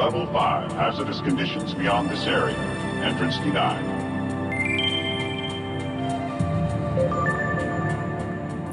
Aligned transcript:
Level 0.00 0.26
5, 0.32 0.72
hazardous 0.78 1.20
conditions 1.20 1.74
beyond 1.74 2.08
this 2.08 2.26
area. 2.26 2.56
Entrance 3.04 3.36
denied. 3.40 3.84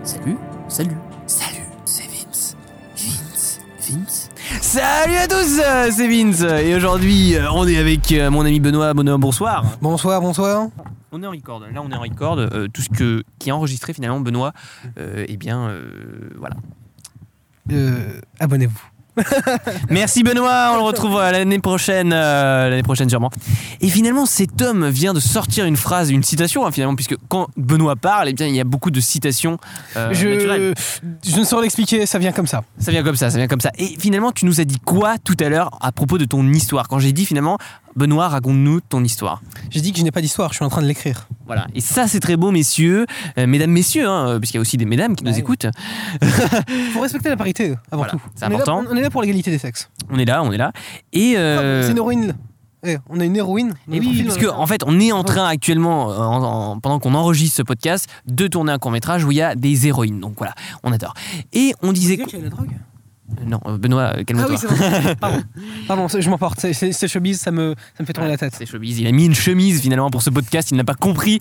Salut, 0.03 0.37
salut, 0.69 0.95
salut, 1.25 1.65
c'est 1.83 2.07
Vince. 2.07 2.55
Vince, 2.95 3.59
Vince. 3.77 4.29
Salut 4.61 5.15
à 5.17 5.27
tous, 5.27 5.59
euh, 5.59 5.89
c'est 5.91 6.07
Vince. 6.07 6.43
Et 6.63 6.73
aujourd'hui, 6.73 7.35
euh, 7.35 7.51
on 7.51 7.67
est 7.67 7.77
avec 7.77 8.09
euh, 8.13 8.31
mon 8.31 8.45
ami 8.45 8.61
Benoît. 8.61 8.93
Benoît, 8.93 9.17
bonsoir. 9.17 9.65
Bonsoir, 9.81 10.21
bonsoir. 10.21 10.69
On 11.11 11.21
est 11.21 11.27
en 11.27 11.31
record. 11.31 11.59
Là, 11.59 11.81
on 11.83 11.91
est 11.91 11.95
en 11.95 11.99
record. 11.99 12.39
Euh, 12.39 12.67
tout 12.73 12.81
ce 12.81 12.89
que, 12.89 13.21
qui 13.37 13.49
est 13.49 13.51
enregistré 13.51 13.91
finalement, 13.91 14.21
Benoît, 14.21 14.53
euh, 14.97 15.25
eh 15.27 15.35
bien, 15.35 15.67
euh, 15.67 16.29
voilà. 16.37 16.55
Euh, 17.73 18.21
Abonnez-vous. 18.39 18.96
Merci 19.89 20.23
Benoît, 20.23 20.71
on 20.73 20.77
le 20.77 20.83
retrouve 20.83 21.17
euh, 21.17 21.31
l'année 21.31 21.59
prochaine, 21.59 22.11
euh, 22.13 22.69
l'année 22.69 22.83
prochaine 22.83 23.09
sûrement. 23.09 23.31
Et 23.81 23.89
finalement, 23.89 24.25
cet 24.25 24.61
homme 24.61 24.87
vient 24.87 25.13
de 25.13 25.19
sortir 25.19 25.65
une 25.65 25.77
phrase, 25.77 26.09
une 26.09 26.23
citation 26.23 26.65
hein, 26.65 26.71
finalement, 26.71 26.95
puisque 26.95 27.15
quand 27.27 27.47
Benoît 27.57 27.95
parle, 27.95 28.29
eh 28.29 28.33
bien, 28.33 28.47
il 28.47 28.55
y 28.55 28.59
a 28.59 28.63
beaucoup 28.63 28.91
de 28.91 28.99
citations 28.99 29.57
euh, 29.95 30.09
naturelles. 30.09 30.73
je, 31.23 31.31
je 31.31 31.39
ne 31.39 31.45
saurais 31.45 31.63
l'expliquer, 31.63 32.05
ça 32.05 32.19
vient 32.19 32.31
comme 32.31 32.47
ça. 32.47 32.63
Ça 32.79 32.91
vient 32.91 33.03
comme 33.03 33.15
ça, 33.15 33.29
ça 33.29 33.37
vient 33.37 33.47
comme 33.47 33.61
ça. 33.61 33.71
Et 33.77 33.95
finalement, 33.99 34.31
tu 34.31 34.45
nous 34.45 34.61
as 34.61 34.65
dit 34.65 34.79
quoi 34.79 35.15
tout 35.23 35.37
à 35.39 35.49
l'heure 35.49 35.71
à 35.81 35.91
propos 35.91 36.17
de 36.17 36.25
ton 36.25 36.47
histoire? 36.51 36.87
Quand 36.87 36.99
j'ai 36.99 37.11
dit 37.11 37.25
finalement, 37.25 37.57
Benoît, 37.97 38.29
raconte-nous 38.29 38.79
ton 38.81 39.03
histoire. 39.03 39.41
J'ai 39.71 39.81
dit 39.81 39.91
que 39.91 39.97
je 39.97 40.03
n'ai 40.03 40.11
pas 40.11 40.21
d'histoire, 40.21 40.51
je 40.51 40.57
suis 40.57 40.63
en 40.65 40.69
train 40.69 40.83
de 40.83 40.87
l'écrire. 40.87 41.27
Voilà. 41.47 41.65
Et 41.73 41.81
ça, 41.81 42.07
c'est 42.07 42.19
très 42.19 42.37
beau, 42.37 42.51
messieurs, 42.51 43.07
Euh, 43.39 43.47
mesdames, 43.47 43.71
messieurs, 43.71 44.07
hein, 44.07 44.37
puisqu'il 44.39 44.57
y 44.57 44.59
a 44.59 44.61
aussi 44.61 44.77
des 44.77 44.85
mesdames 44.85 45.15
qui 45.15 45.23
nous 45.23 45.31
Ouais. 45.33 45.39
écoutent. 45.39 45.65
Il 46.21 46.27
faut 46.93 47.01
respecter 47.01 47.29
la 47.29 47.37
parité 47.37 47.71
avant 47.91 48.03
Voilà, 48.03 48.11
tout. 48.11 48.21
c'est 48.35 48.45
On 48.45 48.47
est 48.47 48.49
là- 48.51 48.55
important. 48.57 48.83
on 48.91 48.95
est 48.95 49.01
là 49.01 49.09
pour 49.09 49.21
l'égalité 49.21 49.49
des 49.49 49.57
sexes. 49.57 49.89
On 50.11 50.19
est 50.19 50.25
là, 50.25 50.43
on 50.43 50.51
est 50.51 50.57
là. 50.57 50.71
Et 51.11 51.37
euh, 51.37 51.83
C'est 51.83 51.91
une 51.91 51.97
héroïne. 51.97 52.35
Eh, 52.85 52.97
on 53.09 53.19
a 53.19 53.25
une 53.25 53.35
héroïne. 53.35 53.73
Et 53.91 53.95
le 53.99 54.05
oui, 54.05 54.23
parce 54.23 54.37
qu'en 54.37 54.59
en 54.59 54.67
fait, 54.67 54.83
on 54.85 54.99
est 54.99 55.11
en 55.11 55.23
train 55.23 55.47
actuellement, 55.47 56.11
euh, 56.11 56.17
en- 56.19 56.43
en- 56.73 56.79
pendant 56.79 56.99
qu'on 56.99 57.15
enregistre 57.15 57.57
ce 57.57 57.63
podcast, 57.63 58.07
de 58.27 58.45
tourner 58.47 58.71
un 58.71 58.77
court 58.77 58.91
métrage 58.91 59.23
où 59.25 59.31
il 59.31 59.37
y 59.37 59.41
a 59.41 59.55
des 59.55 59.87
héroïnes. 59.87 60.19
Donc 60.19 60.35
voilà, 60.37 60.53
on 60.83 60.91
adore. 60.91 61.15
Et 61.53 61.73
on 61.81 61.91
disait. 61.91 62.19
A 62.21 62.37
la 62.37 62.49
drogue 62.49 62.69
Non, 63.45 63.59
euh, 63.65 63.77
Benoît, 63.77 64.03
euh, 64.03 64.13
Ah 64.19 64.23
calme-toi. 64.23 64.49
oui, 64.49 64.57
c'est 64.57 64.67
vrai. 64.67 65.15
Pardon. 65.19 65.43
Pardon, 65.87 66.07
je 66.07 66.29
m'emporte. 66.29 66.59
C'est 66.71 67.07
showbiz, 67.07 67.39
ça 67.39 67.51
me, 67.51 67.75
ça 67.95 68.01
me 68.03 68.05
fait 68.05 68.13
tourner 68.13 68.29
la 68.29 68.37
tête. 68.37 68.53
C'est 68.57 68.65
chemise. 68.65 68.99
Il 68.99 69.07
a 69.07 69.11
mis 69.11 69.25
une 69.25 69.35
chemise 69.35 69.81
finalement 69.81 70.09
pour 70.09 70.21
ce 70.21 70.29
podcast. 70.29 70.71
Il 70.71 70.77
n'a 70.77 70.83
pas 70.83 70.93
compris 70.93 71.39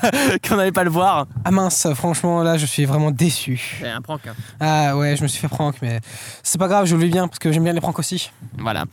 qu'on 0.48 0.56
n'allait 0.56 0.72
pas 0.72 0.84
le 0.84 0.90
voir. 0.90 1.26
Ah 1.44 1.50
mince, 1.50 1.86
franchement, 1.94 2.42
là, 2.42 2.56
je 2.58 2.66
suis 2.66 2.84
vraiment 2.84 3.10
déçu. 3.10 3.78
C'est 3.80 3.88
un 3.88 4.00
prank. 4.00 4.20
hein. 4.26 4.34
Ah 4.60 4.96
ouais, 4.96 5.16
je 5.16 5.22
me 5.22 5.28
suis 5.28 5.40
fait 5.40 5.48
prank, 5.48 5.76
mais 5.82 6.00
c'est 6.42 6.58
pas 6.58 6.68
grave, 6.68 6.86
je 6.86 6.96
le 6.96 7.04
vis 7.04 7.10
bien 7.10 7.28
parce 7.28 7.38
que 7.38 7.52
j'aime 7.52 7.64
bien 7.64 7.72
les 7.72 7.80
pranks 7.80 7.98
aussi. 7.98 8.30
Voilà. 8.58 8.84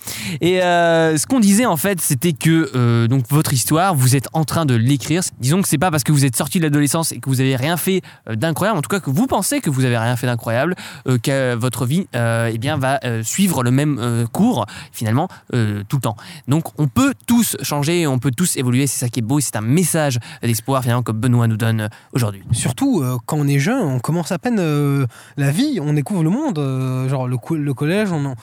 Et 0.42 0.62
euh, 0.62 1.18
ce 1.18 1.26
qu'on 1.28 1.40
disait 1.40 1.66
en 1.66 1.78
fait, 1.78 2.00
c'était 2.02 2.34
que 2.34 2.72
euh, 2.76 3.08
donc 3.08 3.26
votre 3.30 3.54
histoire, 3.54 3.96
vous 3.96 4.16
êtes 4.16 4.28
en 4.34 4.44
train 4.46 4.66
de 4.66 4.76
l'écrire. 4.76 5.22
Disons 5.40 5.62
que 5.62 5.68
c'est 5.68 5.78
pas 5.78 5.92
parce 5.92 6.04
que 6.04 6.12
vous 6.12 6.26
êtes 6.26 6.36
sorti 6.36 6.60
de 6.60 6.64
l'adolescence 6.64 7.12
et 7.12 7.20
que 7.20 7.30
vous 7.30 7.42
avez 7.42 7.56
rien 7.56 7.78
fait 7.78 8.02
euh, 8.30 8.36
d'incroyable, 8.36 8.78
en 8.78 8.82
tout 8.82 8.90
cas 8.90 9.00
que 9.00 9.10
vous 9.10 9.28
pensez 9.28 9.62
que 9.62 9.70
vous 9.70 9.86
avez 9.86 9.98
rien 9.98 10.16
fait 10.16 10.28
d'incroyable, 10.28 10.76
euh, 11.08 11.18
que 11.18 11.56
votre 11.56 11.86
vie 11.86 12.08
euh, 12.16 12.35
eh 12.52 12.58
bien 12.58 12.78
va 12.78 13.00
euh, 13.04 13.24
suivre 13.24 13.64
le 13.64 13.72
même 13.72 13.98
euh, 14.00 14.26
cours 14.28 14.66
finalement 14.92 15.28
euh, 15.54 15.84
tout 15.88 15.98
le 15.98 16.02
temps. 16.02 16.16
Donc 16.48 16.66
on 16.78 16.88
peut 16.88 17.14
tous 17.28 17.58
changer, 17.62 18.08
on 18.08 18.20
peut 18.20 18.32
tous 18.32 18.58
évoluer. 18.58 18.88
C'est 18.88 19.00
ça 19.00 19.10
qui 19.10 19.20
est 19.20 19.24
beau. 19.24 19.40
C'est 19.40 19.56
un 19.56 19.62
message 19.62 20.20
d'espoir 20.42 20.82
finalement 20.82 21.04
que 21.04 21.12
Benoît 21.12 21.48
nous 21.48 21.58
donne 21.58 21.82
euh, 21.82 21.88
aujourd'hui. 22.14 22.44
Surtout 22.52 23.02
euh, 23.02 23.18
quand 23.26 23.38
on 23.38 23.48
est 23.48 23.60
jeune, 23.60 23.82
on 23.82 24.00
commence 24.00 24.32
à 24.32 24.40
peine 24.40 24.60
euh, 24.60 25.06
la 25.38 25.52
vie, 25.52 25.80
on 25.82 25.94
découvre 25.94 26.24
le 26.24 26.30
monde. 26.30 26.60
euh, 26.60 27.10
genre 27.10 27.28
le, 27.28 27.38
le 27.52 27.74
collège, 27.74 28.10
on, 28.12 28.36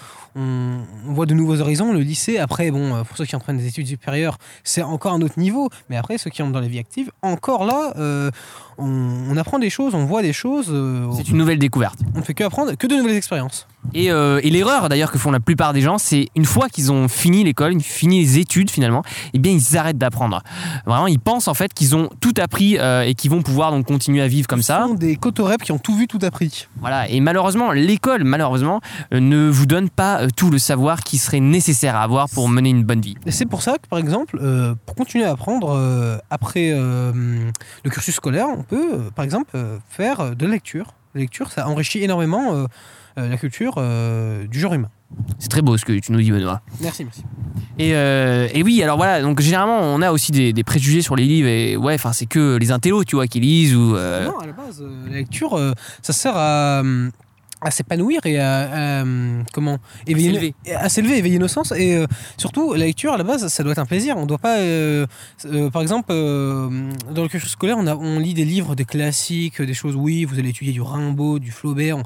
voit 1.06 1.26
de 1.26 1.34
nouveaux 1.34 1.60
horizons. 1.60 1.92
Le 1.92 2.00
lycée, 2.00 2.38
après, 2.38 2.70
bon, 2.70 2.94
euh, 2.94 3.04
pour 3.04 3.16
ceux 3.16 3.24
qui 3.26 3.36
entrent 3.36 3.52
des 3.52 3.66
études 3.66 3.86
supérieures, 3.86 4.38
c'est 4.64 4.82
encore 4.82 5.12
un 5.12 5.20
autre 5.20 5.38
niveau. 5.38 5.68
Mais 5.90 5.96
après, 5.96 6.18
ceux 6.18 6.30
qui 6.30 6.42
entrent 6.42 6.52
dans 6.52 6.60
la 6.60 6.68
vie 6.68 6.78
active, 6.78 7.10
encore 7.22 7.64
là, 7.64 7.92
euh, 7.96 8.30
on, 8.82 9.32
on 9.32 9.36
apprend 9.36 9.58
des 9.58 9.70
choses, 9.70 9.94
on 9.94 10.04
voit 10.04 10.22
des 10.22 10.32
choses. 10.32 10.66
euh, 10.70 11.06
C'est 11.16 11.28
une 11.28 11.36
nouvelle 11.38 11.58
découverte. 11.58 11.98
on 12.14 12.18
ne 12.18 12.24
fait 12.24 12.34
que 12.34 12.44
apprendre, 12.44 12.74
que 12.76 12.86
de 12.86 12.94
nouvelles 12.96 13.16
expériences. 13.16 13.66
Et, 13.94 14.12
euh, 14.12 14.38
et 14.44 14.50
l'erreur 14.50 14.88
d'ailleurs 14.88 15.10
que 15.10 15.18
font 15.18 15.32
la 15.32 15.40
plupart 15.40 15.72
des 15.72 15.80
gens, 15.80 15.98
c'est 15.98 16.28
une 16.36 16.44
fois 16.44 16.68
qu'ils 16.68 16.92
ont 16.92 17.08
fini 17.08 17.42
l'école, 17.42 17.80
fini 17.80 18.20
les 18.20 18.38
études 18.38 18.70
finalement, 18.70 19.02
eh 19.34 19.38
bien 19.40 19.50
ils 19.52 19.76
arrêtent 19.76 19.98
d'apprendre. 19.98 20.40
Vraiment, 20.86 21.08
ils 21.08 21.18
pensent 21.18 21.48
en 21.48 21.54
fait 21.54 21.74
qu'ils 21.74 21.96
ont 21.96 22.08
tout 22.20 22.34
appris 22.40 22.78
euh, 22.78 23.02
et 23.02 23.14
qu'ils 23.14 23.30
vont 23.32 23.42
pouvoir 23.42 23.72
donc 23.72 23.84
continuer 23.86 24.22
à 24.22 24.28
vivre 24.28 24.46
comme 24.46 24.62
ça. 24.62 24.82
Ce 24.82 24.88
sont 24.88 24.94
des 24.94 25.16
cotorep 25.16 25.62
qui 25.62 25.72
ont 25.72 25.78
tout 25.78 25.96
vu, 25.96 26.06
tout 26.06 26.20
appris. 26.22 26.68
Voilà. 26.80 27.08
Et 27.08 27.18
malheureusement, 27.20 27.72
l'école, 27.72 28.22
malheureusement, 28.22 28.80
ne 29.10 29.48
vous 29.48 29.66
donne 29.66 29.90
pas 29.90 30.28
tout 30.36 30.50
le 30.50 30.58
savoir 30.58 31.00
qui 31.02 31.18
serait 31.18 31.40
nécessaire 31.40 31.96
à 31.96 32.02
avoir 32.04 32.28
pour 32.28 32.48
mener 32.48 32.70
une 32.70 32.84
bonne 32.84 33.00
vie. 33.00 33.16
Et 33.26 33.32
c'est 33.32 33.46
pour 33.46 33.62
ça 33.62 33.78
que, 33.78 33.88
par 33.88 33.98
exemple, 33.98 34.38
pour 34.86 34.94
continuer 34.94 35.24
à 35.24 35.32
apprendre 35.32 36.20
après 36.30 36.70
le 36.70 37.90
cursus 37.90 38.14
scolaire, 38.14 38.46
on 38.48 38.62
peut, 38.62 38.71
euh, 38.76 39.10
par 39.14 39.24
exemple, 39.24 39.50
euh, 39.54 39.78
faire 39.88 40.20
euh, 40.20 40.34
de 40.34 40.46
la 40.46 40.52
lecture. 40.52 40.94
La 41.14 41.20
lecture, 41.20 41.50
ça 41.50 41.68
enrichit 41.68 42.02
énormément 42.02 42.66
la 43.18 43.36
culture 43.36 43.74
du 44.48 44.58
genre 44.58 44.72
humain. 44.72 44.88
C'est 45.38 45.50
très 45.50 45.60
beau 45.60 45.76
ce 45.76 45.84
que 45.84 45.92
tu 45.98 46.10
nous 46.10 46.22
dis, 46.22 46.30
Benoît. 46.30 46.62
Merci, 46.80 47.04
merci. 47.04 47.22
Et, 47.78 47.94
euh, 47.94 48.48
et 48.54 48.62
oui, 48.62 48.82
alors 48.82 48.96
voilà, 48.96 49.20
donc 49.20 49.42
généralement 49.42 49.78
on 49.78 50.00
a 50.00 50.10
aussi 50.10 50.32
des, 50.32 50.54
des 50.54 50.64
préjugés 50.64 51.02
sur 51.02 51.14
les 51.14 51.26
livres 51.26 51.48
et 51.48 51.76
ouais, 51.76 51.92
enfin 51.92 52.14
c'est 52.14 52.24
que 52.24 52.56
les 52.56 52.72
intellos, 52.72 53.04
tu 53.04 53.16
vois, 53.16 53.26
qui 53.26 53.40
lisent 53.40 53.76
ou. 53.76 53.94
euh, 53.94 54.24
Non, 54.24 54.38
à 54.38 54.46
la 54.46 54.52
base, 54.54 54.80
euh, 54.80 54.88
la 55.10 55.16
lecture, 55.16 55.60
ça 56.00 56.14
sert 56.14 56.34
à, 56.34 56.80
euh, 56.82 57.10
à 57.62 57.70
s'épanouir 57.70 58.24
et 58.26 58.38
à, 58.38 59.00
à, 59.00 59.04
comment 59.52 59.78
éveiller 60.06 60.54
à 60.74 60.88
s'élever, 60.88 61.18
éveiller 61.18 61.38
nos 61.38 61.48
sens. 61.48 61.72
Et 61.72 61.94
euh, 61.94 62.06
surtout, 62.36 62.74
la 62.74 62.86
lecture, 62.86 63.12
à 63.12 63.16
la 63.16 63.24
base, 63.24 63.46
ça 63.48 63.62
doit 63.62 63.72
être 63.72 63.78
un 63.78 63.86
plaisir. 63.86 64.16
On 64.16 64.26
doit 64.26 64.38
pas, 64.38 64.58
euh, 64.58 65.06
euh, 65.44 65.70
par 65.70 65.82
exemple, 65.82 66.12
dans 66.12 67.22
le 67.22 67.28
cursus 67.28 67.50
scolaire, 67.50 67.76
on, 67.78 67.86
a, 67.86 67.94
on 67.94 68.18
lit 68.18 68.34
des 68.34 68.44
livres, 68.44 68.74
des 68.74 68.84
classiques, 68.84 69.62
des 69.62 69.74
choses. 69.74 69.96
Oui, 69.96 70.24
vous 70.24 70.38
allez 70.38 70.50
étudier 70.50 70.72
du 70.72 70.82
Rimbaud, 70.82 71.38
du 71.38 71.50
Flaubert. 71.50 71.98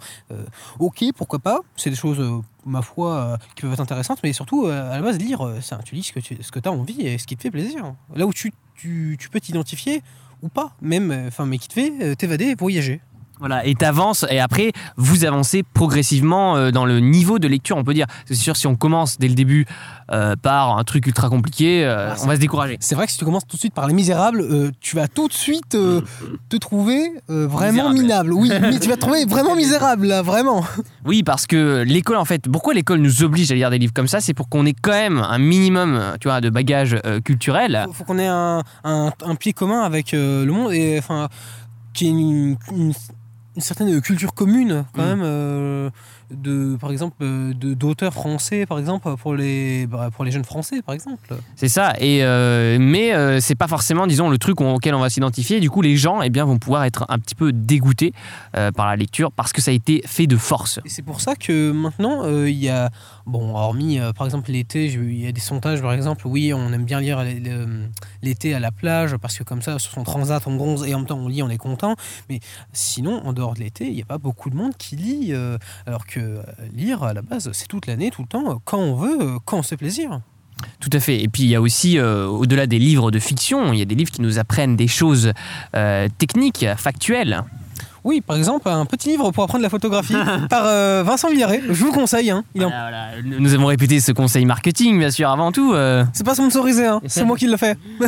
ok, 0.79 1.05
pourquoi 1.17 1.39
pas 1.39 1.61
C'est 1.77 1.91
des 1.91 1.97
choses, 1.97 2.23
ma 2.65 2.83
foi, 2.83 3.39
qui 3.55 3.63
peuvent 3.63 3.73
être 3.73 3.81
intéressantes. 3.81 4.21
Mais 4.23 4.33
surtout, 4.33 4.67
à 4.67 4.97
la 4.97 5.03
base, 5.03 5.19
lire, 5.19 5.55
ça, 5.61 5.81
tu 5.85 5.95
lis 5.95 6.03
ce 6.03 6.13
que 6.13 6.21
tu 6.21 6.37
ce 6.41 6.51
que 6.51 6.61
as 6.65 6.73
envie 6.73 7.07
et 7.07 7.19
ce 7.19 7.27
qui 7.27 7.37
te 7.37 7.43
fait 7.43 7.51
plaisir. 7.51 7.95
Là 8.15 8.27
où 8.27 8.33
tu, 8.33 8.53
tu, 8.75 9.17
tu 9.19 9.29
peux 9.29 9.41
t'identifier 9.41 10.03
ou 10.43 10.49
pas, 10.49 10.73
même, 10.83 11.25
enfin, 11.27 11.47
mais 11.47 11.59
qui 11.59 11.69
te 11.69 11.73
fait 11.73 12.17
t'évader, 12.17 12.55
voyager. 12.55 13.01
Voilà, 13.39 13.67
et 13.67 13.75
t'avances, 13.75 14.25
et 14.31 14.41
après, 14.41 14.73
vous 14.97 15.25
avancez 15.27 15.63
progressivement 15.63 16.57
euh, 16.57 16.71
dans 16.71 16.87
le 16.87 17.01
niveau 17.01 17.39
de 17.39 17.47
lecture, 17.47 17.77
on 17.77 17.85
peut 17.85 17.93
dire. 17.93 18.07
C'est 18.25 18.35
sûr, 18.35 18.57
si 18.57 18.67
on 18.67 18.77
commence 18.77 19.19
dès 19.19 19.29
le 19.29 19.35
début 19.35 19.67
euh, 20.11 20.37
par 20.41 20.79
un 20.79 20.85
truc 20.85 21.07
ultra 21.07 21.29
compliqué, 21.29 21.85
euh, 21.85 22.13
Ah, 22.13 22.17
on 22.23 22.27
va 22.27 22.37
se 22.37 22.41
décourager. 22.41 22.79
C'est 22.81 22.95
vrai 22.95 23.05
que 23.07 23.13
si 23.13 23.19
tu 23.19 23.25
commences 23.27 23.47
tout 23.47 23.57
de 23.57 23.61
suite 23.61 23.75
par 23.75 23.87
Les 23.89 23.93
Misérables, 23.95 24.41
euh, 24.41 24.71
tu 24.81 24.97
vas 24.97 25.07
tout 25.07 25.29
de 25.29 25.35
suite 25.35 25.75
euh, 25.75 26.01
te 26.49 26.57
trouver 26.57 27.11
vraiment 27.29 27.91
Misérable. 27.91 27.99
minable. 28.01 28.33
Oui, 28.33 28.51
mais 28.61 28.79
tu 28.79 28.89
vas 28.89 28.95
te 28.97 29.01
trouver 29.01 29.27
vraiment 29.27 29.55
misérable, 29.55 30.07
là, 30.07 30.23
vraiment. 30.23 30.65
Oui, 31.05 31.23
parce 31.23 31.47
que 31.47 31.83
l'école, 31.87 32.17
en 32.17 32.25
fait, 32.25 32.45
pourquoi 32.51 32.73
l'école 32.73 33.01
nous 33.01 33.23
oblige 33.23 33.53
à 33.53 33.55
lire 33.55 33.69
des 33.71 33.79
livres 33.79 33.93
comme 33.95 34.09
ça? 34.09 34.21
C'est 34.21 34.35
pour 34.35 34.49
qu'on 34.49 34.65
ait 34.65 34.75
quand 34.81 34.93
même 34.93 35.19
un 35.19 35.39
minimum, 35.39 36.01
tu 36.21 36.29
vois, 36.29 36.41
de 36.41 36.49
bagage 36.49 36.97
euh, 37.05 37.21
culturel. 37.21 37.83
Faut, 37.87 37.93
faut 37.93 38.05
qu'on 38.05 38.19
ait 38.19 38.27
un, 38.27 38.63
un- 38.85 39.13
un 39.25 39.35
pied 39.35 39.53
commun 39.53 39.83
avec 39.83 40.13
le 40.13 40.47
monde 40.47 40.73
et 40.73 40.97
enfin, 40.99 41.29
ait 42.01 42.05
une, 42.05 42.57
une- 42.73 42.93
une 43.57 43.63
certaine 43.63 44.01
culture 44.01 44.35
commune, 44.35 44.85
quand 44.93 45.03
Mm. 45.03 45.21
même. 45.21 45.91
De, 46.31 46.77
par 46.81 46.91
exemple, 46.91 47.17
euh, 47.23 47.53
de- 47.55 47.75
d'auteurs 47.75 48.13
français, 48.13 48.67
par 48.67 48.79
exemple, 48.79 49.15
pour 49.17 49.35
les, 49.35 49.87
bah, 49.87 50.11
pour 50.15 50.25
les 50.25 50.31
jeunes 50.31 50.45
français, 50.45 50.83
par 50.83 50.95
exemple. 50.95 51.35
C'est 51.55 51.69
ça. 51.69 51.95
Et 52.01 52.25
euh, 52.25 52.79
mais 52.81 53.15
euh, 53.15 53.41
c'est 53.41 53.55
pas 53.55 53.69
forcément, 53.69 54.07
disons, 54.07 54.29
le 54.29 54.39
truc 54.39 54.61
auquel 54.61 54.95
on 54.95 55.01
va 55.01 55.11
s'identifier. 55.11 55.61
Du 55.61 55.71
coup, 55.71 55.83
les 55.83 55.97
gens, 55.97 56.23
eh 56.23 56.31
bien, 56.31 56.45
vont 56.45 56.59
pouvoir 56.59 56.85
être 56.85 57.05
un 57.09 57.19
petit 57.19 57.35
peu 57.35 57.53
dégoûtés 57.53 58.13
euh, 58.57 58.73
par 58.73 58.87
la 58.87 58.97
lecture 58.97 59.31
parce 59.33 59.53
que 59.53 59.61
ça 59.63 59.71
a 59.71 59.75
été 59.75 60.03
fait 60.07 60.27
de 60.27 60.37
force. 60.37 60.81
Et 60.85 60.89
c'est 60.89 61.03
pour 61.03 61.21
ça 61.21 61.37
que 61.37 61.71
maintenant, 61.73 62.29
il 62.47 62.51
y 62.57 62.69
a, 62.69 62.91
bon, 63.27 63.55
hormis 63.55 63.99
par 64.17 64.27
exemple 64.27 64.51
l'été, 64.51 64.87
il 64.87 65.21
y 65.21 65.27
a 65.27 65.33
des 65.33 65.41
sondages 65.41 65.81
par 65.83 65.93
exemple, 65.93 66.27
oui, 66.27 66.53
on 66.55 66.73
aime 66.73 66.85
bien 66.85 67.01
lire 67.01 67.23
l'été 68.23 68.55
à 68.55 68.61
la 68.61 68.71
plage 68.73 69.17
parce 69.17 69.37
que 69.39 69.45
comme 69.45 69.63
ça, 69.63 69.79
sur 69.79 69.93
son 69.93 70.03
transat, 70.05 70.43
on 70.47 70.57
bronze 70.57 70.87
et 70.87 70.95
en 70.95 70.99
même 70.99 71.07
temps 71.07 71.19
on 71.19 71.29
lit, 71.29 71.43
on 71.43 71.49
est 71.51 71.57
content. 71.59 71.95
Mais 72.29 72.41
sinon, 72.73 73.23
en 73.25 73.33
dehors 73.33 73.55
de 73.55 73.61
l'été, 73.61 73.87
il 73.87 73.95
n'y 73.95 74.03
a 74.03 74.07
pas 74.07 74.19
beaucoup 74.19 74.51
de 74.51 74.57
monde 74.57 74.77
qui 74.77 74.97
lit. 74.97 75.33
alors 75.87 76.07
que 76.07 76.16
euh, 76.19 76.43
lire, 76.75 77.03
à 77.03 77.13
la 77.15 77.23
base, 77.23 77.51
c'est 77.53 77.69
toute 77.69 77.87
l'année, 77.87 78.11
tout 78.11 78.23
le 78.23 78.29
temps, 78.29 78.51
euh, 78.51 78.55
quand 78.65 78.79
on 78.79 78.95
veut, 78.95 79.19
euh, 79.21 79.39
quand 79.45 79.59
on 79.59 79.63
se 79.63 79.69
fait 79.71 79.77
plaisir. 79.77 80.21
Tout 80.81 80.91
à 80.93 81.01
fait. 81.01 81.23
Et 81.23 81.29
puis 81.29 81.43
il 81.43 81.49
y 81.51 81.55
a 81.55 81.61
aussi, 81.61 81.99
euh, 81.99 82.27
au-delà 82.27 82.67
des 82.67 82.79
livres 82.79 83.11
de 83.11 83.19
fiction, 83.19 83.73
il 83.73 83.79
y 83.79 83.83
a 83.83 83.85
des 83.85 83.95
livres 83.95 84.11
qui 84.11 84.23
nous 84.23 84.39
apprennent 84.39 84.75
des 84.77 84.89
choses 84.89 85.33
euh, 85.75 86.09
techniques, 86.19 86.65
factuelles. 86.77 87.43
Oui, 88.05 88.21
par 88.21 88.37
exemple, 88.37 88.69
un 88.69 88.87
petit 88.87 89.09
livre 89.09 89.33
pour 89.33 89.43
apprendre 89.43 89.63
la 89.65 89.69
photographie 89.69 90.15
par 90.49 90.63
euh, 90.65 91.03
Vincent 91.05 91.29
Villaret. 91.29 91.61
Je 91.69 91.73
vous 91.73 91.87
le 91.87 91.93
conseille. 91.93 92.31
Hein. 92.31 92.45
Il 92.55 92.63
est 92.63 92.65
en- 92.65 92.69
Voilà, 92.69 93.11
voilà. 93.21 93.39
Nous 93.41 93.53
avons 93.53 93.67
répété 93.67 93.99
ce 94.01 94.13
conseil 94.13 94.45
marketing, 94.45 94.97
bien 94.99 95.11
sûr, 95.11 95.29
avant 95.29 95.51
tout. 95.51 95.75
C'est 96.13 96.25
pas 96.25 96.35
sponsorisé, 96.37 96.87
hein. 96.87 97.01
c'est 97.07 97.25
moi 97.25 97.37
qui 97.37 97.49
le 97.49 97.57
fais. 97.57 97.77
Il 98.01 98.07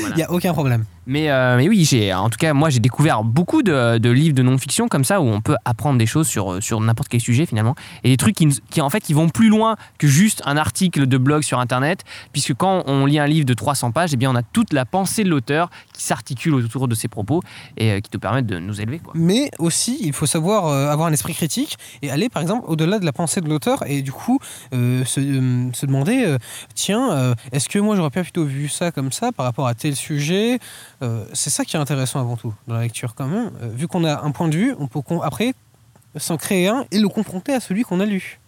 Voilà. 0.00 0.16
n'y 0.16 0.22
a 0.22 0.30
aucun 0.30 0.52
problème. 0.52 0.84
Mais, 1.06 1.30
euh, 1.30 1.56
mais 1.56 1.68
oui, 1.68 1.84
j'ai, 1.84 2.14
en 2.14 2.30
tout 2.30 2.38
cas, 2.38 2.52
moi, 2.52 2.70
j'ai 2.70 2.78
découvert 2.78 3.24
beaucoup 3.24 3.62
de, 3.62 4.08
livres 4.08 4.34
de 4.34 4.42
non-fiction 4.42 4.88
comme 4.88 5.04
ça 5.04 5.20
où 5.20 5.24
on 5.24 5.40
peut 5.40 5.56
apprendre 5.64 5.98
des 5.98 6.06
choses 6.06 6.28
sur, 6.28 6.62
sur 6.62 6.80
n'importe 6.80 7.08
quel 7.08 7.20
sujet 7.20 7.46
finalement. 7.46 7.74
Et 8.04 8.10
des 8.10 8.16
trucs 8.16 8.36
qui, 8.36 8.48
qui, 8.70 8.80
en 8.80 8.90
fait, 8.90 9.00
qui 9.00 9.12
vont 9.12 9.28
plus 9.28 9.48
loin 9.48 9.76
que 9.98 10.06
juste 10.06 10.42
un 10.44 10.56
article 10.56 11.06
de 11.06 11.18
blog 11.18 11.42
sur 11.42 11.58
Internet, 11.58 12.04
puisque 12.32 12.54
quand 12.54 12.84
on 12.86 13.06
lit 13.06 13.18
un 13.18 13.26
livre 13.26 13.46
de 13.46 13.54
300 13.54 13.90
pages, 13.90 14.10
eh 14.12 14.16
bien, 14.16 14.30
on 14.30 14.36
a 14.36 14.42
toute 14.42 14.72
la 14.72 14.84
pensée 14.84 15.24
de 15.24 15.28
l'auteur 15.28 15.70
qui 15.92 16.04
s'articule 16.04 16.54
autour 16.54 16.86
de 16.88 16.94
ses 16.94 17.08
propos 17.08 17.42
et 17.76 17.92
euh, 17.92 18.00
qui 18.00 18.10
nous 18.12 18.20
permettent 18.20 18.46
de 18.46 18.58
nous 18.58 18.80
élever. 18.80 19.00
Mais 19.14 19.50
aussi, 19.58 19.98
il 20.02 20.12
faut 20.12 20.26
savoir 20.26 20.66
euh, 20.66 20.90
avoir 20.90 21.08
un 21.08 21.12
esprit 21.12 21.34
critique 21.34 21.76
et 22.02 22.10
aller, 22.10 22.28
par 22.28 22.42
exemple, 22.42 22.64
au-delà 22.68 22.98
de 22.98 23.04
la 23.04 23.12
pensée 23.12 23.40
de 23.40 23.48
l'auteur 23.48 23.82
et 23.86 24.02
du 24.02 24.12
coup 24.12 24.38
se, 24.72 25.04
se 25.04 25.86
demander 25.86 26.36
tiens, 26.74 27.34
est-ce 27.52 27.68
que 27.68 27.78
moi 27.78 27.96
j'aurais 27.96 28.10
pas 28.10 28.22
plutôt 28.22 28.44
vu 28.44 28.68
ça 28.68 28.90
comme 28.90 29.12
ça 29.12 29.32
par 29.32 29.46
rapport 29.46 29.66
à 29.66 29.74
tel 29.74 29.96
sujet? 29.96 30.58
Euh, 31.02 31.24
C'est 31.32 31.50
ça 31.50 31.64
qui 31.64 31.76
est 31.76 31.80
intéressant 31.80 32.20
avant 32.20 32.36
tout 32.36 32.54
dans 32.66 32.74
la 32.74 32.82
lecture, 32.82 33.14
quand 33.14 33.26
même. 33.26 33.50
Euh, 33.62 33.68
vu 33.68 33.88
qu'on 33.88 34.04
a 34.04 34.22
un 34.22 34.30
point 34.30 34.48
de 34.48 34.56
vue, 34.56 34.74
on 34.78 34.86
peut 34.86 35.00
après 35.22 35.54
s'en 36.16 36.36
créer 36.36 36.68
un 36.68 36.84
et 36.90 36.98
le 36.98 37.08
confronter 37.08 37.52
à 37.54 37.60
celui 37.60 37.82
qu'on 37.82 38.00
a 38.00 38.06
lu. 38.06 38.38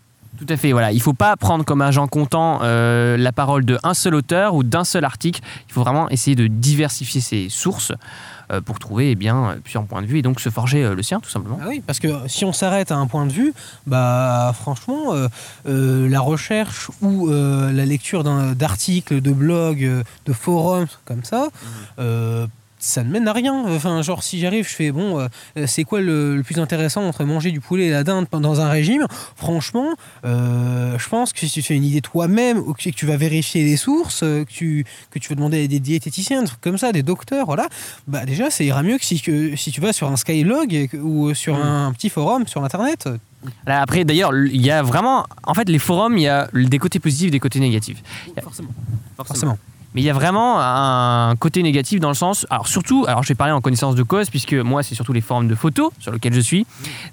Tout 0.46 0.52
à 0.52 0.56
fait, 0.56 0.72
voilà. 0.72 0.92
Il 0.92 0.96
ne 0.96 1.02
faut 1.02 1.14
pas 1.14 1.36
prendre 1.36 1.64
comme 1.64 1.80
agent 1.80 2.06
comptant 2.06 2.60
euh, 2.62 3.16
la 3.16 3.32
parole 3.32 3.64
d'un 3.64 3.94
seul 3.94 4.14
auteur 4.14 4.54
ou 4.54 4.62
d'un 4.62 4.84
seul 4.84 5.04
article. 5.04 5.40
Il 5.68 5.72
faut 5.72 5.82
vraiment 5.82 6.08
essayer 6.10 6.36
de 6.36 6.46
diversifier 6.48 7.20
ses 7.22 7.48
sources 7.48 7.92
euh, 8.52 8.60
pour 8.60 8.78
trouver 8.78 9.12
eh 9.12 9.14
bien, 9.14 9.56
plusieurs 9.62 9.84
points 9.84 10.02
de 10.02 10.06
vue 10.06 10.18
et 10.18 10.22
donc 10.22 10.40
se 10.40 10.50
forger 10.50 10.84
euh, 10.84 10.94
le 10.94 11.02
sien, 11.02 11.20
tout 11.20 11.30
simplement. 11.30 11.58
Ah 11.62 11.66
oui, 11.68 11.82
parce 11.86 11.98
que 11.98 12.08
si 12.26 12.44
on 12.44 12.52
s'arrête 12.52 12.92
à 12.92 12.96
un 12.96 13.06
point 13.06 13.24
de 13.24 13.32
vue, 13.32 13.54
bah 13.86 14.52
franchement, 14.54 15.14
la 15.64 16.20
recherche 16.20 16.90
ou 17.00 17.28
la 17.30 17.86
lecture 17.86 18.22
d'un- 18.22 18.52
d'articles, 18.52 19.20
de 19.22 19.32
blogs, 19.32 20.04
de 20.26 20.32
forums 20.32 20.86
comme 21.06 21.24
ça, 21.24 21.48
euh, 21.98 22.46
ça 22.84 23.02
ne 23.02 23.10
mène 23.10 23.26
à 23.26 23.32
rien. 23.32 23.64
Enfin, 23.66 24.02
genre 24.02 24.22
si 24.22 24.38
j'arrive, 24.38 24.68
je 24.68 24.74
fais 24.74 24.92
bon, 24.92 25.18
euh, 25.18 25.66
c'est 25.66 25.84
quoi 25.84 26.00
le, 26.00 26.36
le 26.36 26.42
plus 26.42 26.58
intéressant 26.58 27.02
entre 27.04 27.24
manger 27.24 27.50
du 27.50 27.60
poulet 27.60 27.86
et 27.86 27.90
la 27.90 28.04
dinde 28.04 28.28
pendant 28.28 28.60
un 28.60 28.68
régime? 28.68 29.06
Franchement, 29.36 29.94
euh, 30.24 30.98
je 30.98 31.08
pense 31.08 31.32
que 31.32 31.40
si 31.40 31.50
tu 31.50 31.62
te 31.62 31.66
fais 31.66 31.74
une 31.76 31.84
idée 31.84 32.00
toi-même 32.02 32.58
ou 32.58 32.74
que 32.74 32.90
tu 32.90 33.06
vas 33.06 33.16
vérifier 33.16 33.64
les 33.64 33.76
sources, 33.76 34.22
euh, 34.22 34.44
que 34.44 34.50
tu 34.50 34.84
que 35.10 35.18
tu 35.18 35.28
vas 35.30 35.34
demander 35.34 35.64
à 35.64 35.66
des 35.66 35.80
diététiciens, 35.80 36.42
des 36.42 36.48
trucs 36.48 36.60
comme 36.60 36.78
ça, 36.78 36.92
des 36.92 37.02
docteurs, 37.02 37.46
voilà, 37.46 37.68
bah 38.06 38.24
déjà 38.26 38.50
ça 38.50 38.62
ira 38.64 38.82
mieux 38.82 38.98
que 38.98 39.04
si, 39.04 39.20
que, 39.20 39.56
si 39.56 39.70
tu 39.72 39.80
vas 39.80 39.92
sur 39.92 40.10
un 40.10 40.16
Skylog 40.16 40.90
ou 41.02 41.32
sur 41.34 41.54
Mm. 41.56 41.62
un 41.62 41.92
petit 41.92 42.10
forum 42.10 42.46
sur 42.46 42.62
internet. 42.64 43.08
Là, 43.66 43.82
après, 43.82 44.04
d'ailleurs, 44.04 44.34
il 44.34 44.60
y 44.64 44.70
a 44.70 44.82
vraiment. 44.82 45.26
En 45.44 45.52
fait, 45.54 45.68
les 45.68 45.78
forums, 45.78 46.16
il 46.16 46.22
y 46.22 46.28
a 46.28 46.48
des 46.52 46.78
côtés 46.78 46.98
positifs 46.98 47.30
des 47.30 47.40
côtés 47.40 47.60
négatifs. 47.60 48.02
Forcément. 48.42 48.70
Forcément. 49.16 49.58
Mais 49.94 50.00
il 50.00 50.04
y 50.04 50.10
a 50.10 50.12
vraiment 50.12 50.56
un 50.60 51.34
côté 51.36 51.62
négatif 51.62 52.00
dans 52.00 52.08
le 52.08 52.14
sens. 52.14 52.46
Alors, 52.50 52.66
surtout, 52.68 53.04
alors 53.06 53.22
je 53.22 53.28
vais 53.28 53.34
parler 53.34 53.52
en 53.52 53.60
connaissance 53.60 53.94
de 53.94 54.02
cause, 54.02 54.28
puisque 54.30 54.54
moi, 54.54 54.82
c'est 54.82 54.94
surtout 54.94 55.12
les 55.12 55.20
forums 55.20 55.46
de 55.48 55.54
photos 55.54 55.90
sur 56.00 56.10
lesquels 56.12 56.34
je 56.34 56.40
suis. 56.40 56.66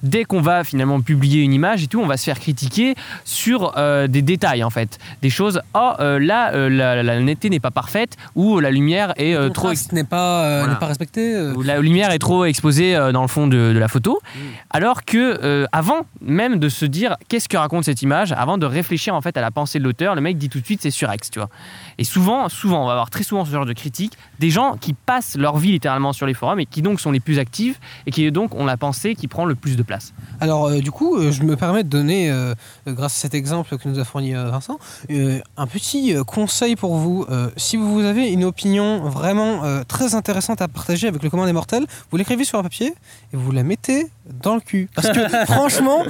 Dès 0.03 0.23
qu'on 0.23 0.41
va 0.41 0.63
finalement 0.63 0.99
publier 1.01 1.41
une 1.43 1.53
image 1.53 1.83
et 1.83 1.87
tout, 1.87 1.99
on 2.01 2.07
va 2.07 2.17
se 2.17 2.23
faire 2.25 2.39
critiquer 2.39 2.95
sur 3.23 3.73
euh, 3.77 4.07
des 4.07 4.21
détails, 4.21 4.63
en 4.63 4.69
fait. 4.69 4.97
Des 5.21 5.29
choses. 5.29 5.61
Oh, 5.75 5.91
euh, 5.99 6.19
là, 6.19 6.53
euh, 6.53 6.69
la, 6.69 7.03
la 7.03 7.19
netteté 7.19 7.49
n'est 7.49 7.59
pas 7.59 7.71
parfaite, 7.71 8.17
ou 8.35 8.59
la 8.59 8.71
lumière 8.71 9.13
est 9.17 9.35
trop. 9.53 9.71
n'est 9.91 10.03
pas 10.03 10.57
Voilà. 10.59 10.73
n'est 10.73 10.79
pas 10.79 10.87
respecté. 10.87 11.35
euh. 11.35 11.53
où 11.53 11.61
la 11.61 11.79
lumière 11.79 12.11
est 12.11 12.19
trop 12.19 12.45
exposée 12.45 12.95
dans 13.13 13.21
le 13.21 13.27
fond 13.27 13.47
de, 13.47 13.73
de 13.73 13.79
la 13.79 13.87
photo, 13.87 14.19
Mm. 14.35 14.39
alors 14.71 15.03
que 15.03 15.67
avant 15.71 16.01
même 16.21 16.57
de 16.59 16.69
se 16.69 16.85
dire 16.85 17.15
qu'est-ce 17.27 17.47
que 17.49 17.57
raconte 17.57 17.83
cette 17.85 18.01
image, 18.01 18.31
avant 18.31 18.57
de 18.57 18.65
réfléchir 18.65 19.13
en 19.13 19.21
fait 19.21 19.35
à 19.37 19.41
la 19.41 19.51
pensée 19.51 19.77
de 19.79 19.83
l'auteur, 19.83 20.15
le 20.15 20.21
mec 20.21 20.37
dit 20.37 20.49
tout 20.49 20.59
de 20.59 20.65
suite 20.65 20.81
c'est 20.81 20.91
surex, 20.91 21.29
tu 21.29 21.39
vois. 21.39 21.49
Et 21.97 22.03
souvent, 22.03 22.47
souvent, 22.49 22.70
on 22.79 22.85
va 22.85 22.91
avoir 22.91 23.09
très 23.09 23.23
souvent 23.23 23.45
ce 23.45 23.51
genre 23.51 23.65
de 23.65 23.73
critiques, 23.73 24.13
des 24.39 24.49
gens 24.49 24.75
qui 24.79 24.93
passent 24.93 25.35
leur 25.37 25.57
vie 25.57 25.71
littéralement 25.71 26.13
sur 26.13 26.25
les 26.25 26.33
forums 26.33 26.59
et 26.59 26.65
qui 26.65 26.81
donc 26.81 26.99
sont 26.99 27.11
les 27.11 27.19
plus 27.19 27.39
actifs 27.39 27.79
et 28.05 28.11
qui 28.11 28.31
donc 28.31 28.55
ont 28.55 28.65
la 28.65 28.77
pensée 28.77 29.15
qui 29.15 29.27
prend 29.27 29.45
le 29.45 29.55
plus 29.55 29.75
de 29.75 29.83
place. 29.83 30.13
Alors 30.39 30.67
euh, 30.67 30.79
du 30.79 30.91
coup, 30.91 31.17
euh, 31.17 31.31
je 31.31 31.43
me 31.43 31.55
permets 31.55 31.83
de 31.83 31.89
donner, 31.89 32.31
euh, 32.31 32.53
grâce 32.87 33.15
à 33.17 33.19
cet 33.19 33.33
exemple 33.33 33.77
que 33.77 33.87
nous 33.87 33.99
a 33.99 34.03
fourni 34.03 34.33
Vincent, 34.33 34.79
un 35.09 35.67
petit 35.67 36.15
conseil 36.25 36.75
pour 36.75 36.95
vous. 36.95 37.25
Si 37.57 37.77
vous 37.77 38.01
avez 38.01 38.29
une 38.29 38.43
opinion 38.43 39.01
vraiment 39.09 39.61
très 39.87 40.15
intéressante 40.15 40.61
à 40.61 40.67
partager 40.67 41.07
avec 41.07 41.21
le 41.23 41.29
commun 41.29 41.45
des 41.45 41.53
mortels, 41.53 41.85
vous 42.09 42.17
l'écrivez 42.17 42.43
sur 42.43 42.59
un 42.59 42.63
papier 42.63 42.93
et 43.33 43.37
vous 43.37 43.51
la 43.51 43.63
mettez 43.63 44.07
dans 44.41 44.55
le 44.55 44.61
cul. 44.61 44.89
Parce 44.95 45.09
que 45.09 45.45
franchement, 45.45 46.03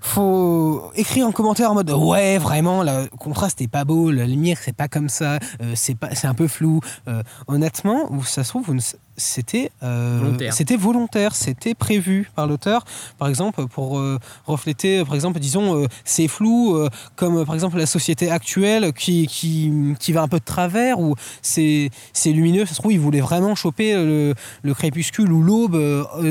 faut 0.00 0.90
écrire 0.94 1.26
en 1.26 1.32
commentaire 1.32 1.70
en 1.70 1.74
mode 1.74 1.90
ouais 1.90 2.38
vraiment 2.38 2.82
le 2.82 3.06
contraste 3.18 3.60
est 3.60 3.68
pas 3.68 3.84
beau, 3.84 4.10
la 4.10 4.26
lumière 4.26 4.58
c'est 4.60 4.76
pas 4.76 4.88
comme 4.88 5.08
ça, 5.08 5.35
euh, 5.62 5.72
c'est 5.74 5.94
pas 5.94 6.14
c'est 6.14 6.26
un 6.26 6.34
peu 6.34 6.48
flou. 6.48 6.80
Euh, 7.08 7.22
honnêtement, 7.46 8.08
ça 8.24 8.44
se 8.44 8.50
trouve 8.50 8.64
vous 8.66 8.74
ne- 8.74 8.80
c'était 9.18 9.70
euh, 9.82 10.18
Volontaire. 10.20 10.52
c'était 10.52 10.76
volontaire, 10.76 11.34
c'était 11.34 11.74
prévu 11.74 12.30
par 12.34 12.46
l'auteur, 12.46 12.84
par 13.18 13.28
exemple 13.28 13.66
pour 13.66 13.98
euh, 13.98 14.18
refléter, 14.46 15.02
par 15.06 15.14
exemple 15.14 15.38
disons 15.40 15.74
euh, 15.84 15.86
c'est 16.04 16.28
flou 16.28 16.76
comme 17.14 17.44
par 17.46 17.54
exemple 17.54 17.78
la 17.78 17.86
société 17.86 18.30
actuelle 18.30 18.92
qui, 18.92 19.26
qui, 19.26 19.72
qui 19.98 20.12
va 20.12 20.20
un 20.20 20.28
peu 20.28 20.38
de 20.38 20.44
travers 20.44 21.00
ou 21.00 21.14
c'est 21.40 21.88
c'est 22.12 22.32
lumineux, 22.32 22.66
ça 22.66 22.74
se 22.74 22.80
trouve 22.80 22.92
il 22.92 23.00
voulait 23.00 23.22
vraiment 23.22 23.54
choper 23.54 23.94
le, 23.94 24.34
le 24.62 24.74
crépuscule 24.74 25.32
ou 25.32 25.42
l'aube 25.42 25.78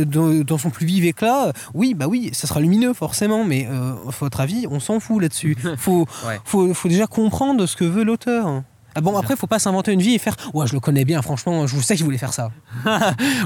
dans, 0.06 0.44
dans 0.44 0.58
son 0.60 0.70
plus 0.70 0.86
vif 0.86 1.04
éclat. 1.06 1.54
Oui 1.74 1.96
bah 1.96 2.06
oui, 2.08 2.30
ça 2.34 2.46
sera 2.48 2.60
lumineux 2.60 2.94
forcément, 2.94 3.44
mais 3.46 3.66
à 3.66 3.96
votre 4.20 4.40
avis 4.42 4.68
on 4.70 4.80
s'en 4.80 5.00
fout 5.00 5.22
là-dessus. 5.24 5.56
Faut, 5.78 6.06
Ouais. 6.28 6.40
faut 6.46 6.74
faut 6.74 6.88
déjà 6.90 7.08
comprendre 7.08 7.66
ce 7.66 7.76
que 7.76 7.84
veut 7.86 8.04
l'auteur. 8.04 8.62
Ah 8.98 9.02
bon, 9.02 9.18
après, 9.18 9.36
faut 9.36 9.46
pas 9.48 9.60
s'inventer 9.60 9.92
une 9.92 10.02
vie 10.02 10.14
et 10.16 10.20
faire 10.20 10.36
Ouais, 10.54 10.66
je 10.68 10.74
le 10.74 10.80
connais 10.80 11.04
bien, 11.04 11.22
franchement, 11.22 11.68
je 11.68 11.78
sais 11.80 11.96
qu'il 11.96 12.06
voulait 12.06 12.18
faire 12.18 12.34
ça. 12.34 12.50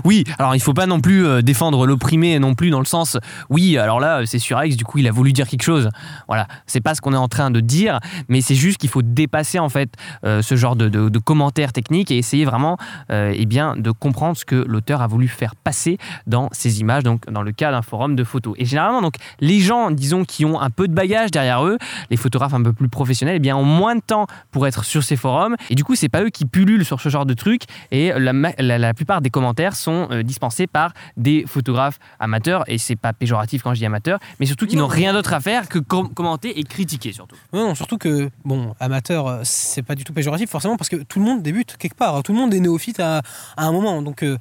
Oui, 0.06 0.24
alors 0.38 0.56
il 0.56 0.60
faut 0.62 0.74
pas 0.74 0.86
non 0.86 1.02
plus 1.02 1.26
euh, 1.26 1.42
défendre 1.42 1.86
l'opprimé 1.88 2.38
non 2.40 2.56
plus 2.56 2.70
dans 2.70 2.80
le 2.80 2.86
sens 2.86 3.18
oui, 3.50 3.78
alors 3.78 4.00
là 4.00 4.22
c'est 4.26 4.40
surex, 4.40 4.76
du 4.78 4.86
coup 4.86 4.98
il 5.00 5.08
a 5.08 5.12
voulu 5.12 5.34
dire 5.34 5.48
quelque 5.48 5.64
chose. 5.64 5.90
Voilà, 6.28 6.48
c'est 6.68 6.82
pas 6.82 6.94
ce 6.96 7.02
qu'on 7.02 7.14
est 7.14 7.18
en 7.18 7.28
train 7.28 7.50
de 7.52 7.60
dire, 7.60 8.00
mais 8.28 8.42
c'est 8.42 8.56
juste 8.56 8.78
qu'il 8.78 8.90
faut 8.90 9.02
dépasser 9.02 9.60
en 9.60 9.70
fait 9.70 9.90
euh, 10.24 10.42
ce 10.42 10.56
genre 10.56 10.76
de, 10.76 10.88
de- 10.88 11.10
de 11.10 11.20
commentaires 11.20 11.74
techniques 11.74 12.12
et 12.12 12.18
essayer 12.18 12.46
vraiment 12.46 12.78
euh, 13.12 13.34
eh 13.36 13.46
bien, 13.46 13.76
de 13.76 13.92
comprendre 13.92 14.38
ce 14.38 14.46
que 14.46 14.56
l'auteur 14.56 15.02
a 15.02 15.08
voulu 15.08 15.28
faire 15.28 15.56
passer 15.56 15.98
dans 16.28 16.50
ces 16.52 16.80
images, 16.80 17.04
donc 17.04 17.30
dans 17.32 17.42
le 17.42 17.52
cas 17.52 17.72
d'un 17.72 17.82
forum 17.82 18.16
de 18.16 18.24
photos. 18.24 18.54
Et 18.58 18.66
généralement, 18.66 19.02
donc 19.02 19.16
les 19.40 19.60
gens, 19.60 19.90
disons, 19.92 20.26
qui 20.26 20.46
ont 20.46 20.60
un 20.62 20.70
peu 20.70 20.88
de 20.88 20.94
bagage 20.94 21.32
derrière 21.32 21.66
eux, 21.66 21.78
les 22.12 22.18
photographes 22.18 22.54
un 22.54 22.62
peu 22.64 22.74
plus 22.74 22.90
professionnels, 22.90 23.36
eh 23.38 23.40
bien, 23.40 23.56
ont 23.56 23.64
moins 23.66 23.96
de 23.96 24.02
temps 24.02 24.28
pour 24.52 24.68
être 24.68 24.84
sur 24.86 25.04
ces 25.04 25.16
forums. 25.16 25.39
Et 25.70 25.76
du 25.76 25.84
coup, 25.84 25.96
c'est 25.96 26.10
pas 26.10 26.22
eux 26.24 26.30
qui 26.30 26.46
pullulent 26.46 26.86
sur 26.86 27.00
ce 27.02 27.10
genre 27.10 27.26
de 27.26 27.34
trucs. 27.34 27.64
Et 27.92 28.12
la, 28.18 28.34
ma- 28.34 28.52
la- 28.58 28.78
la 28.78 28.94
plupart 28.94 29.22
des 29.22 29.30
commentaires 29.30 29.76
sont 29.76 30.08
euh, 30.12 30.24
dispensés 30.24 30.68
par 30.68 30.94
des 31.18 31.46
photographes 31.48 32.00
amateurs. 32.20 32.64
Et 32.68 32.78
c'est 32.78 32.96
pas 32.96 33.14
péjoratif 33.14 33.64
quand 33.64 33.74
je 33.74 33.80
dis 33.80 33.86
amateur, 33.86 34.20
mais 34.40 34.46
surtout 34.46 34.66
qui 34.68 34.76
Non. 34.76 34.84
n'ont 34.84 34.88
rien 34.88 35.14
d'autre 35.14 35.34
à 35.34 35.40
faire 35.40 35.70
que 35.70 35.80
com- 35.80 36.10
commenter 36.14 36.60
et 36.60 36.64
critiquer 36.64 37.12
surtout. 37.14 37.36
Non, 37.54 37.68
non, 37.70 37.76
surtout 37.76 37.98
que, 37.98 38.30
bon, 38.46 38.74
amateur, 38.80 39.28
euh, 39.28 39.40
c'est 39.44 39.84
pas 39.84 39.96
du 39.96 40.04
tout 40.04 40.14
péjoratif, 40.14 40.50
forcément, 40.50 40.78
parce 40.78 40.90
que 40.90 40.98
tout 40.98 41.20
le 41.20 41.26
monde 41.26 41.42
débute 41.42 41.78
quelque 41.78 41.96
part. 41.96 42.22
Tout 42.24 42.34
le 42.34 42.40
monde 42.40 42.54
est 42.54 42.60
néophyte 42.60 43.00
à, 43.00 43.22
à 43.58 43.66
un 43.66 43.72
moment. 43.72 44.02
Donc, 44.02 44.24
euh, 44.24 44.38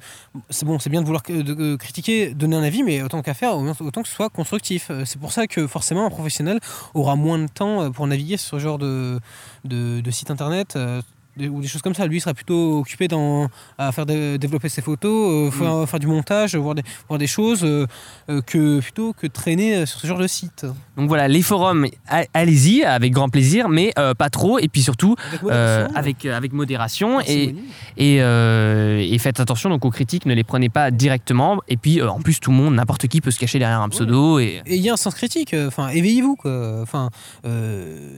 c'est 0.49 0.65
bon, 0.65 0.79
c'est 0.79 0.89
bien 0.89 1.01
de 1.01 1.05
vouloir 1.05 1.23
que- 1.23 1.41
de- 1.41 1.53
de 1.53 1.75
critiquer, 1.75 2.33
donner 2.33 2.55
un 2.55 2.63
avis, 2.63 2.83
mais 2.83 3.01
autant 3.01 3.21
qu'à 3.21 3.33
faire, 3.33 3.55
autant 3.57 4.01
que 4.01 4.07
ce 4.07 4.15
soit 4.15 4.29
constructif. 4.29 4.91
C'est 5.05 5.19
pour 5.19 5.31
ça 5.31 5.47
que, 5.47 5.67
forcément, 5.67 6.05
un 6.05 6.09
professionnel 6.09 6.59
aura 6.93 7.15
moins 7.15 7.37
de 7.39 7.47
temps 7.47 7.91
pour 7.91 8.07
naviguer 8.07 8.37
sur 8.37 8.49
ce 8.57 8.59
genre 8.59 8.77
de, 8.77 9.19
de, 9.65 10.01
de 10.01 10.11
site 10.11 10.31
internet. 10.31 10.75
uh, 10.89 11.01
ou 11.47 11.61
des 11.61 11.67
choses 11.67 11.81
comme 11.81 11.93
ça. 11.93 12.05
Lui 12.07 12.17
il 12.17 12.21
sera 12.21 12.33
plutôt 12.33 12.79
occupé 12.79 13.07
dans, 13.07 13.47
à 13.77 13.91
faire 13.91 14.05
de- 14.05 14.37
développer 14.37 14.67
ses 14.69 14.81
photos, 14.81 15.47
euh, 15.47 15.51
faire, 15.51 15.87
faire 15.89 15.99
du 15.99 16.07
montage, 16.07 16.55
voir 16.55 16.75
des, 16.75 16.83
voir 17.07 17.17
des 17.17 17.27
choses, 17.27 17.63
euh, 17.63 17.85
euh, 18.29 18.41
que 18.41 18.79
plutôt 18.79 19.13
que 19.13 19.27
traîner 19.27 19.85
sur 19.85 19.99
ce 19.99 20.07
genre 20.07 20.17
de 20.19 20.27
site. 20.27 20.65
Donc 20.97 21.07
voilà, 21.07 21.27
les 21.27 21.41
forums, 21.41 21.85
allez-y 22.33 22.83
avec 22.83 23.13
grand 23.13 23.29
plaisir, 23.29 23.69
mais 23.69 23.93
euh, 23.97 24.13
pas 24.13 24.29
trop. 24.29 24.59
Et 24.59 24.67
puis 24.67 24.81
surtout, 24.81 25.15
Avec 25.31 25.41
modération. 25.43 25.95
avec, 25.95 26.25
avec 26.25 26.53
modération. 26.53 27.19
Et. 27.21 27.55
Et, 27.97 28.15
et 28.17 29.17
faites 29.19 29.39
attention 29.39 29.69
donc 29.69 29.85
aux 29.85 29.89
critiques, 29.91 30.25
ne 30.25 30.33
les 30.33 30.43
prenez 30.43 30.69
pas 30.69 30.91
directement. 30.91 31.59
Et 31.67 31.77
puis 31.77 32.01
en 32.01 32.19
plus, 32.21 32.39
tout 32.39 32.51
le 32.51 32.57
monde, 32.57 32.75
n'importe 32.75 33.07
qui 33.07 33.21
peut 33.21 33.31
se 33.31 33.39
cacher 33.39 33.59
derrière 33.59 33.81
un 33.81 33.89
pseudo. 33.89 34.39
Et 34.39 34.61
Et 34.65 34.75
il 34.75 34.81
y 34.81 34.89
a 34.89 34.93
un 34.93 34.97
sens 34.97 35.13
critique, 35.15 35.55
enfin, 35.67 35.89
éveillez-vous, 35.89 36.35
quoi. 36.35 36.79
Enfin, 36.81 37.09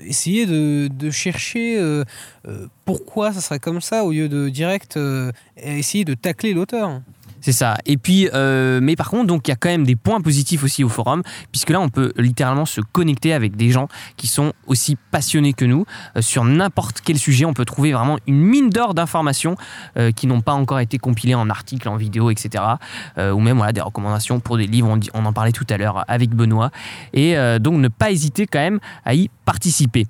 essayez 0.07 0.45
de, 0.45 0.87
de 0.87 1.09
chercher 1.09 1.77
euh, 1.79 2.03
pourquoi 3.11 3.33
ça 3.33 3.41
serait 3.41 3.59
comme 3.59 3.81
ça 3.81 4.05
au 4.05 4.11
lieu 4.11 4.29
de 4.29 4.47
direct 4.47 4.95
euh, 4.95 5.33
essayer 5.61 6.05
de 6.05 6.13
tacler 6.13 6.53
l'auteur. 6.53 7.01
c'est 7.41 7.51
ça. 7.51 7.75
Et 7.85 7.97
puis, 7.97 8.29
euh, 8.33 8.79
mais 8.81 8.95
par 8.95 9.09
contre, 9.09 9.27
donc 9.27 9.47
il 9.47 9.51
y 9.51 9.53
a 9.53 9.57
quand 9.57 9.67
même 9.67 9.83
des 9.83 9.97
points 9.97 10.21
positifs 10.21 10.63
aussi 10.63 10.81
au 10.85 10.87
forum, 10.87 11.21
puisque 11.51 11.71
là, 11.71 11.81
on 11.81 11.89
peut 11.89 12.13
littéralement 12.15 12.65
se 12.65 12.79
connecter 12.79 13.33
avec 13.33 13.57
des 13.57 13.69
gens 13.69 13.89
qui 14.15 14.27
sont 14.27 14.53
aussi 14.65 14.95
passionnés 15.11 15.51
que 15.51 15.65
nous 15.65 15.83
Euh, 16.15 16.21
sur 16.21 16.45
n'importe 16.45 17.01
quel 17.03 17.17
sujet. 17.17 17.43
On 17.43 17.53
peut 17.53 17.65
trouver 17.65 17.91
vraiment 17.91 18.17
une 18.27 18.39
mine 18.41 18.69
d'or 18.69 18.93
d'informations 18.93 19.55
qui 20.15 20.25
n'ont 20.27 20.39
pas 20.41 20.53
encore 20.53 20.79
été 20.79 20.97
compilées 20.97 21.35
en 21.35 21.49
articles, 21.49 21.89
en 21.89 21.97
vidéo, 21.97 22.31
etc. 22.31 22.63
Ou 23.17 23.39
même 23.41 23.57
voilà 23.57 23.73
des 23.73 23.81
recommandations 23.81 24.39
pour 24.39 24.55
des 24.57 24.67
livres. 24.67 24.87
On, 24.87 24.95
dit- 24.95 25.09
on 25.13 25.25
en 25.25 25.33
parlait 25.33 25.51
tout 25.51 25.67
à 25.69 25.75
l'heure 25.77 26.05
avec 26.07 26.29
Benoît. 26.29 26.71
Et 27.13 27.35
donc 27.59 27.75
ne 27.81 27.89
pas 27.89 28.09
hésiter 28.11 28.47
quand 28.47 28.59
même 28.59 28.79
à 29.03 29.13
y 29.15 29.29
participer. 29.43 30.05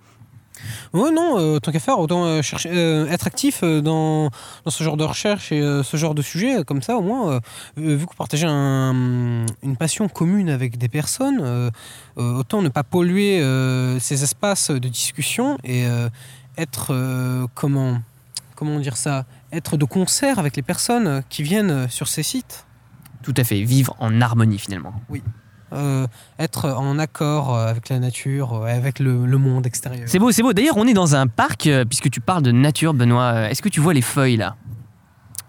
Ouais, 0.93 1.11
non, 1.11 1.39
euh, 1.39 1.59
tant 1.59 1.71
qu'à 1.71 1.79
faire, 1.79 1.99
autant 1.99 2.25
euh, 2.25 2.41
chercher, 2.41 2.69
euh, 2.73 3.07
être 3.07 3.27
actif 3.27 3.63
dans, 3.63 4.29
dans 4.65 4.71
ce 4.71 4.83
genre 4.83 4.97
de 4.97 5.03
recherche 5.03 5.51
et 5.51 5.61
ce 5.83 5.97
genre 5.97 6.15
de 6.15 6.21
sujet, 6.21 6.63
comme 6.65 6.81
ça, 6.81 6.95
au 6.97 7.01
moins, 7.01 7.39
vu 7.77 7.97
que 7.97 8.01
vous 8.01 8.15
partagez 8.17 8.47
un- 8.47 9.45
une 9.63 9.77
passion 9.77 10.07
commune 10.09 10.49
avec 10.49 10.77
des 10.77 10.89
personnes, 10.89 11.71
autant 12.17 12.61
ne 12.61 12.69
pas 12.69 12.83
polluer 12.83 13.39
ces 13.99 14.23
espaces 14.23 14.71
de 14.71 14.87
discussion 14.87 15.57
et 15.63 15.85
être, 16.57 17.47
comment, 17.55 17.99
comment 18.55 18.79
dire 18.79 18.97
ça, 18.97 19.25
être 19.51 19.77
de 19.77 19.85
concert 19.85 20.39
avec 20.39 20.55
les 20.55 20.61
personnes 20.61 21.23
qui 21.29 21.43
viennent 21.43 21.89
sur 21.89 22.07
ces 22.07 22.23
sites. 22.23 22.65
Tout 23.23 23.33
à 23.37 23.43
fait, 23.43 23.61
vivre 23.61 23.95
en 23.99 24.19
harmonie 24.21 24.57
finalement. 24.59 24.93
Euh, 25.73 26.05
être 26.37 26.69
en 26.69 26.99
accord 26.99 27.55
euh, 27.55 27.67
avec 27.67 27.87
la 27.89 27.99
nature, 27.99 28.53
euh, 28.53 28.65
avec 28.65 28.99
le, 28.99 29.25
le 29.25 29.37
monde 29.37 29.65
extérieur. 29.65 30.03
C'est 30.05 30.19
beau, 30.19 30.31
c'est 30.31 30.41
beau. 30.41 30.51
D'ailleurs, 30.53 30.75
on 30.77 30.85
est 30.85 30.93
dans 30.93 31.15
un 31.15 31.27
parc, 31.27 31.69
puisque 31.89 32.09
tu 32.09 32.19
parles 32.19 32.43
de 32.43 32.51
nature, 32.51 32.93
Benoît. 32.93 33.49
Est-ce 33.49 33.61
que 33.61 33.69
tu 33.69 33.79
vois 33.79 33.93
les 33.93 34.01
feuilles 34.01 34.37
là? 34.37 34.55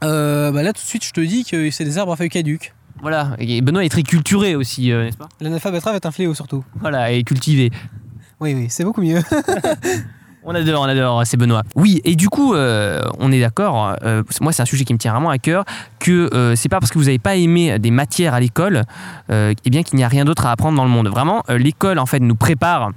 Euh, 0.02 0.50
bah 0.50 0.62
là, 0.62 0.72
tout 0.72 0.82
de 0.82 0.86
suite, 0.86 1.04
je 1.04 1.12
te 1.12 1.20
dis 1.20 1.44
que 1.44 1.70
c'est 1.70 1.84
des 1.84 1.98
arbres 1.98 2.12
à 2.12 2.16
feuilles 2.16 2.28
caduques. 2.28 2.74
Voilà, 3.00 3.34
et 3.38 3.60
Benoît 3.62 3.84
est 3.84 3.88
très 3.88 4.02
culturé 4.02 4.54
aussi, 4.54 4.92
euh, 4.92 5.04
n'est-ce 5.04 5.16
pas? 5.16 5.28
Est 5.40 6.06
un 6.06 6.10
fléau 6.12 6.34
surtout. 6.34 6.64
Voilà, 6.80 7.10
et 7.10 7.24
cultivé. 7.24 7.70
Oui, 8.40 8.54
oui, 8.54 8.66
c'est 8.68 8.84
beaucoup 8.84 9.02
mieux. 9.02 9.20
On 10.44 10.54
adore, 10.54 10.80
on 10.80 10.84
adore, 10.84 11.22
c'est 11.24 11.36
Benoît. 11.36 11.62
Oui, 11.76 12.00
et 12.04 12.16
du 12.16 12.28
coup, 12.28 12.54
euh, 12.54 13.02
on 13.20 13.30
est 13.30 13.40
d'accord, 13.40 13.94
euh, 14.02 14.22
moi 14.40 14.52
c'est 14.52 14.62
un 14.62 14.66
sujet 14.66 14.84
qui 14.84 14.92
me 14.92 14.98
tient 14.98 15.12
vraiment 15.12 15.30
à 15.30 15.38
cœur, 15.38 15.64
que 16.00 16.34
euh, 16.34 16.56
c'est 16.56 16.68
pas 16.68 16.80
parce 16.80 16.90
que 16.90 16.98
vous 16.98 17.04
n'avez 17.04 17.20
pas 17.20 17.36
aimé 17.36 17.78
des 17.78 17.92
matières 17.92 18.34
à 18.34 18.40
l'école, 18.40 18.82
eh 19.30 19.70
bien 19.70 19.82
qu'il 19.82 19.96
n'y 19.96 20.04
a 20.04 20.08
rien 20.08 20.24
d'autre 20.24 20.46
à 20.46 20.50
apprendre 20.50 20.76
dans 20.76 20.84
le 20.84 20.90
monde. 20.90 21.08
Vraiment, 21.08 21.44
l'école 21.48 21.98
en 21.98 22.06
fait 22.06 22.18
nous 22.18 22.34
prépare 22.34 22.90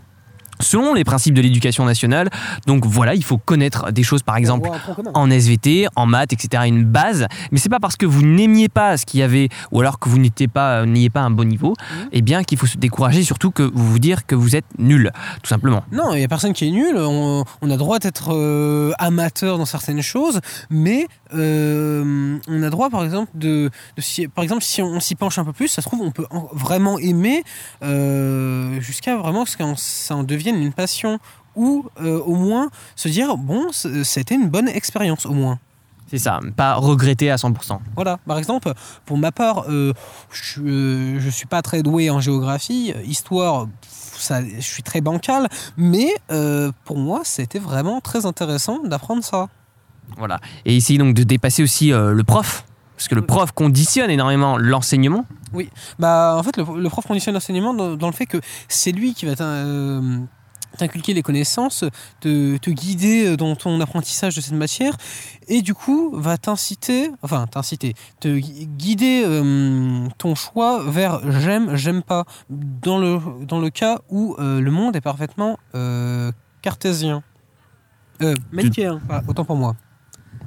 selon 0.60 0.94
les 0.94 1.04
principes 1.04 1.34
de 1.34 1.42
l'éducation 1.42 1.86
nationale. 1.86 2.30
Donc 2.68 2.86
voilà, 2.86 3.16
il 3.16 3.24
faut 3.24 3.38
connaître 3.38 3.92
des 3.92 4.04
choses, 4.04 4.24
par 4.24 4.38
exemple 4.38 4.70
en 5.14 5.30
SVT, 5.30 5.88
en 5.96 6.06
maths, 6.06 6.34
etc. 6.34 6.64
Une 6.68 6.84
base. 6.84 7.28
Mais 7.52 7.58
c'est 7.60 7.70
pas 7.70 7.80
parce 7.80 7.96
que 7.96 8.06
vous 8.06 8.24
n'aimiez 8.26 8.70
pas 8.70 8.98
ce 8.98 9.06
qu'il 9.06 9.20
y 9.20 9.24
avait, 9.24 9.50
ou 9.72 9.82
alors 9.82 10.00
que 10.00 10.10
vous 10.10 10.18
n'étiez 10.18 10.48
pas, 10.48 10.82
euh, 10.82 10.86
n'ayez 10.86 11.10
pas 11.10 11.22
un 11.22 11.30
bon 11.32 11.48
niveau, 11.48 11.74
eh 12.12 12.22
bien 12.22 12.44
qu'il 12.44 12.58
faut 12.58 12.66
se 12.68 12.78
décourager, 12.78 13.24
surtout 13.24 13.52
que 13.52 13.64
vous 13.64 13.86
vous 13.92 14.00
dire 14.00 14.26
que 14.26 14.36
vous 14.36 14.56
êtes 14.56 14.66
nul, 14.78 15.12
tout 15.44 15.50
simplement. 15.50 15.84
Non, 15.92 16.14
il 16.14 16.20
n'y 16.20 16.24
a 16.24 16.28
personne 16.28 16.54
qui 16.54 16.68
est 16.68 16.72
nul. 16.72 16.96
On, 16.98 17.44
on 17.62 17.70
a 17.72 17.78
droit 17.78 18.00
d'être 18.00 18.34
euh, 18.34 18.92
amateur 18.98 19.58
dans 19.58 19.66
certaines 19.66 20.02
choses, 20.02 20.40
mais 20.70 21.08
euh, 21.34 22.38
on 22.48 22.64
a 22.64 22.70
droit, 22.70 22.90
par 22.90 23.04
exemple, 23.04 23.32
de, 23.36 23.70
de 23.98 24.02
si, 24.02 24.28
par 24.28 24.44
exemple, 24.44 24.64
si 24.64 24.82
on, 24.82 25.00
s'y 25.00 25.16
penche 25.16 25.38
un 25.38 25.44
peu 25.46 25.54
plus, 25.54 25.68
ça 25.68 25.82
se 25.82 25.88
trouve, 25.88 26.02
on 26.02 26.12
peut 26.12 26.26
en- 26.32 26.48
vraiment 26.54 26.98
aimer 27.00 27.44
euh, 27.84 28.80
jusqu'à 28.82 29.16
vraiment 29.18 29.46
ce 29.46 29.56
ça 29.78 30.16
en 30.16 30.24
devienne 30.46 30.62
une 30.62 30.74
passion 30.74 31.20
ou 31.56 31.86
euh, 32.02 32.20
au 32.22 32.36
moins 32.36 32.70
se 32.96 33.08
dire 33.08 33.38
bon, 33.38 33.68
c'était 33.72 34.36
une 34.36 34.50
bonne 34.50 34.68
expérience 34.68 35.26
au 35.26 35.34
moins. 35.34 35.60
C'est 36.08 36.20
ça, 36.20 36.40
pas 36.56 36.76
regretter 36.76 37.32
à 37.32 37.36
100%. 37.36 37.80
Voilà, 37.96 38.20
par 38.28 38.38
exemple, 38.38 38.72
pour 39.06 39.18
ma 39.18 39.32
part, 39.32 39.66
euh, 39.70 39.92
je, 40.32 40.62
euh, 40.62 41.20
je 41.20 41.30
suis 41.32 41.48
pas 41.48 41.64
très 41.64 41.82
doué 41.82 42.12
en 42.12 42.20
géographie, 42.20 42.94
histoire, 43.06 43.68
ça, 43.90 44.44
je 44.46 44.62
suis 44.62 44.84
très 44.84 45.02
bancal, 45.02 45.50
mais 45.78 46.10
pour 46.84 46.98
moi, 46.98 47.22
c'était 47.24 47.60
vraiment 47.60 48.02
très 48.02 48.26
intéressant 48.28 48.84
d'apprendre 48.84 49.24
ça. 49.24 49.50
Voilà. 50.18 50.40
Et 50.66 50.76
essayer 50.76 51.00
donc 51.00 51.16
de 51.16 51.24
dépasser 51.24 51.64
aussi 51.64 51.90
le 51.90 52.24
prof. 52.24 52.66
Parce 52.96 53.10
que 53.10 53.16
le 53.16 53.24
prof 53.24 53.52
conditionne 53.52 54.10
énormément 54.10 54.58
l'enseignement. 54.58 55.26
Bah, 56.00 56.36
en 56.38 56.44
fait, 56.44 56.56
le, 56.56 56.64
le 56.80 56.90
prof 56.90 57.06
conditionne 57.06 57.34
l'enseignement 57.34 57.74
dans, 57.74 57.96
dans 57.96 58.08
le 58.08 58.14
fait 58.14 58.26
que 58.26 58.38
c'est 58.70 58.92
lui 58.92 59.14
qui 59.14 59.26
va 59.26 59.36
t'inculquer 60.76 61.14
les 61.14 61.22
connaissances, 61.24 61.84
te, 62.20 62.58
te 62.58 62.70
guider 62.70 63.36
dans 63.38 63.56
ton 63.56 63.80
apprentissage 63.82 64.36
de 64.36 64.42
cette 64.42 64.54
matière, 64.54 64.96
et 65.48 65.62
du 65.62 65.74
coup 65.74 66.12
va 66.16 66.38
t'inciter, 66.38 67.10
enfin 67.22 67.48
t'inciter, 67.48 67.94
te 68.20 68.28
gui- 68.28 68.68
guider 68.68 69.24
euh, 69.26 70.08
ton 70.18 70.36
choix 70.36 70.84
vers 70.84 71.20
j'aime, 71.40 71.76
j'aime 71.76 72.04
pas, 72.04 72.26
dans 72.50 72.98
le, 73.00 73.20
dans 73.46 73.60
le 73.60 73.70
cas 73.70 74.00
où 74.10 74.36
euh, 74.40 74.60
le 74.62 74.72
monde 74.72 74.96
est 74.96 75.02
parfaitement 75.02 75.58
euh, 75.74 76.32
cartésien. 76.62 77.24
Euh, 78.22 78.34
ah, 79.10 79.22
autant 79.28 79.44
pour 79.46 79.58
moi. 79.58 79.76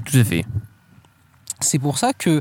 Tout 0.04 0.16
à 0.16 0.24
fait. 0.24 0.44
C'est 1.60 1.78
pour 1.78 1.98
ça 1.98 2.12
que 2.12 2.40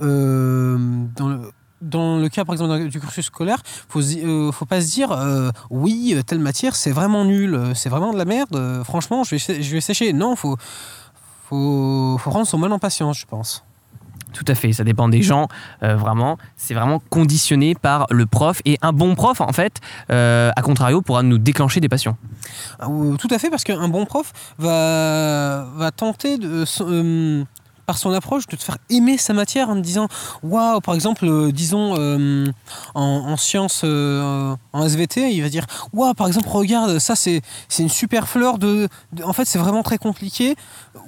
euh, 0.00 0.76
dans, 1.16 1.28
le, 1.28 1.50
dans 1.82 2.18
le 2.18 2.28
cas 2.28 2.44
par 2.44 2.54
exemple 2.54 2.88
du 2.88 3.00
cursus 3.00 3.26
scolaire, 3.26 3.58
faut 3.88 4.00
euh, 4.00 4.50
faut 4.52 4.64
pas 4.66 4.80
se 4.80 4.90
dire 4.92 5.12
euh, 5.12 5.50
oui 5.70 6.14
euh, 6.16 6.22
telle 6.22 6.38
matière 6.38 6.74
c'est 6.76 6.90
vraiment 6.92 7.24
nul, 7.24 7.54
euh, 7.54 7.74
c'est 7.74 7.88
vraiment 7.90 8.12
de 8.12 8.18
la 8.18 8.24
merde. 8.24 8.82
franchement 8.84 9.24
je 9.24 9.30
vais 9.32 9.38
sé- 9.38 9.62
je 9.62 9.72
vais 9.72 9.80
sécher. 9.80 10.12
Non 10.12 10.36
faut 10.36 10.56
faut 11.48 12.16
faut 12.18 12.30
prendre 12.30 12.46
son 12.46 12.58
mal 12.58 12.72
en 12.72 12.78
patience 12.78 13.18
je 13.18 13.26
pense. 13.26 13.62
Tout 14.32 14.44
à 14.48 14.54
fait. 14.54 14.72
Ça 14.74 14.84
dépend 14.84 15.08
des 15.08 15.22
gens. 15.22 15.48
euh, 15.82 15.96
vraiment, 15.96 16.36
c'est 16.56 16.74
vraiment 16.74 16.98
conditionné 17.08 17.74
par 17.74 18.06
le 18.10 18.26
prof. 18.26 18.60
Et 18.66 18.76
un 18.82 18.92
bon 18.92 19.14
prof, 19.14 19.40
en 19.40 19.52
fait, 19.52 19.80
euh, 20.10 20.50
à 20.54 20.60
contrario, 20.60 21.00
pourra 21.00 21.22
nous 21.22 21.38
déclencher 21.38 21.80
des 21.80 21.88
passions. 21.88 22.18
Ah, 22.78 22.86
Tout 23.18 23.28
à 23.30 23.38
fait 23.38 23.48
parce 23.48 23.64
qu'un 23.64 23.88
bon 23.88 24.04
prof 24.04 24.32
va 24.58 25.66
va 25.74 25.90
tenter 25.90 26.36
de 26.36 26.64
euh, 26.82 27.44
par 27.86 27.98
son 27.98 28.12
approche 28.12 28.46
de 28.46 28.56
te 28.56 28.62
faire 28.62 28.78
aimer 28.90 29.16
sa 29.16 29.32
matière 29.32 29.70
en 29.70 29.74
te 29.74 29.80
disant 29.80 30.08
waouh 30.42 30.80
par 30.80 30.94
exemple 30.94 31.26
euh, 31.26 31.52
disons 31.52 31.94
euh, 31.98 32.46
en, 32.94 33.02
en 33.02 33.36
sciences 33.36 33.82
euh, 33.84 34.54
en 34.72 34.88
SVT 34.88 35.32
il 35.32 35.42
va 35.42 35.48
dire 35.48 35.66
waouh 35.92 36.14
par 36.14 36.26
exemple 36.26 36.48
regarde 36.48 36.98
ça 36.98 37.14
c'est 37.16 37.42
une 37.78 37.88
super 37.88 38.28
fleur 38.28 38.58
de, 38.58 38.88
en 39.22 39.32
fait 39.32 39.44
c'est 39.44 39.58
vraiment 39.58 39.82
très 39.82 39.98
compliqué. 39.98 40.56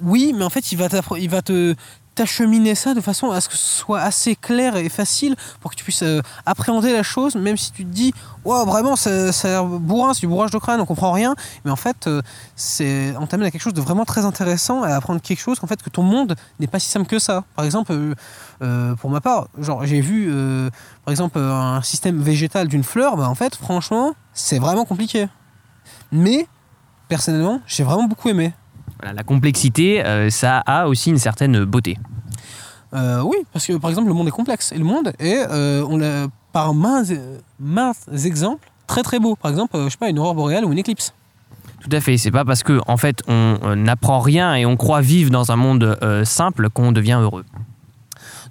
Oui 0.01 0.33
mais 0.35 0.45
en 0.45 0.49
fait 0.49 0.71
il 0.71 0.77
va 0.77 0.87
il 1.17 1.29
va 1.29 1.41
te 1.41 1.75
t'acheminer 2.19 2.75
ça 2.75 2.93
de 2.93 2.99
façon 2.99 3.31
à 3.31 3.39
ce 3.39 3.47
que 3.47 3.55
ce 3.55 3.79
soit 3.79 4.01
assez 4.01 4.35
clair 4.35 4.75
et 4.75 4.89
facile 4.89 5.37
pour 5.61 5.71
que 5.71 5.77
tu 5.77 5.85
puisses 5.85 6.03
euh, 6.03 6.21
appréhender 6.45 6.91
la 6.91 7.01
chose 7.01 7.35
même 7.35 7.55
si 7.55 7.71
tu 7.71 7.85
te 7.85 7.89
dis 7.89 8.13
waouh 8.43 8.65
vraiment 8.65 8.97
ça, 8.97 9.31
ça 9.31 9.63
bourrin 9.63 10.13
c'est 10.13 10.19
du 10.19 10.27
bourrage 10.27 10.51
de 10.51 10.57
crâne 10.57 10.81
on 10.81 10.85
comprend 10.85 11.13
rien 11.13 11.33
mais 11.63 11.71
en 11.71 11.77
fait 11.77 12.07
euh, 12.07 12.21
c'est 12.57 13.15
on 13.17 13.25
t'amène 13.25 13.47
à 13.47 13.51
quelque 13.51 13.61
chose 13.61 13.73
de 13.73 13.79
vraiment 13.79 14.03
très 14.03 14.25
intéressant 14.25 14.83
à 14.83 14.95
apprendre 14.95 15.21
quelque 15.21 15.39
chose 15.39 15.61
qu'en 15.61 15.67
fait 15.67 15.81
que 15.81 15.89
ton 15.89 16.03
monde 16.03 16.35
n'est 16.59 16.67
pas 16.67 16.79
si 16.79 16.89
simple 16.89 17.05
que 17.07 17.19
ça. 17.19 17.45
Par 17.55 17.63
exemple 17.63 17.93
euh, 18.61 18.95
pour 18.95 19.09
ma 19.09 19.21
part 19.21 19.47
genre 19.57 19.85
j'ai 19.85 20.01
vu 20.01 20.29
par 21.05 21.13
exemple 21.13 21.39
un 21.39 21.81
système 21.83 22.21
végétal 22.21 22.67
d'une 22.67 22.83
fleur 22.83 23.15
bah 23.15 23.29
en 23.29 23.35
fait 23.35 23.55
franchement 23.55 24.13
c'est 24.33 24.59
vraiment 24.59 24.83
compliqué. 24.83 25.29
Mais 26.11 26.47
personnellement 27.07 27.61
j'ai 27.65 27.85
vraiment 27.85 28.09
beaucoup 28.09 28.27
aimé 28.27 28.51
Voilà, 28.99 29.13
la 29.13 29.23
complexité, 29.23 30.05
euh, 30.05 30.29
ça 30.29 30.59
a 30.59 30.87
aussi 30.87 31.09
une 31.09 31.17
certaine 31.17 31.63
beauté. 31.63 31.97
Euh, 32.93 33.21
oui 33.21 33.37
parce 33.53 33.67
que 33.67 33.73
par 33.73 33.91
exemple 33.91 34.07
le 34.07 34.15
monde 34.15 34.27
est 34.27 34.31
complexe 34.31 34.71
et 34.71 34.77
le 34.79 34.83
monde 34.83 35.13
est 35.19 35.45
euh, 35.51 35.85
on 35.87 35.97
l'a 35.97 36.25
par 36.51 36.73
maints, 36.73 37.03
maints 37.59 37.91
exemples 38.25 38.67
très 38.87 39.03
très 39.03 39.19
beau 39.19 39.35
par 39.35 39.51
exemple 39.51 39.77
je 39.83 39.89
sais 39.89 39.97
pas 39.99 40.09
une 40.09 40.17
aurore 40.17 40.33
boréale 40.33 40.65
ou 40.65 40.71
une 40.71 40.79
éclipse 40.79 41.13
Tout 41.81 41.89
à 41.91 42.01
fait. 42.01 42.17
C'est 42.17 42.31
pas 42.31 42.45
parce 42.45 42.63
que 42.63 42.79
en 42.87 42.97
fait 42.97 43.21
on 43.27 43.75
n'apprend 43.75 44.19
rien 44.19 44.55
et 44.55 44.65
on 44.65 44.75
croit 44.75 45.01
vivre 45.01 45.29
dans 45.29 45.51
un 45.51 45.55
monde 45.55 45.99
simple 46.23 46.69
qu'on 46.71 46.91
devient 46.91 47.19
heureux. 47.21 47.45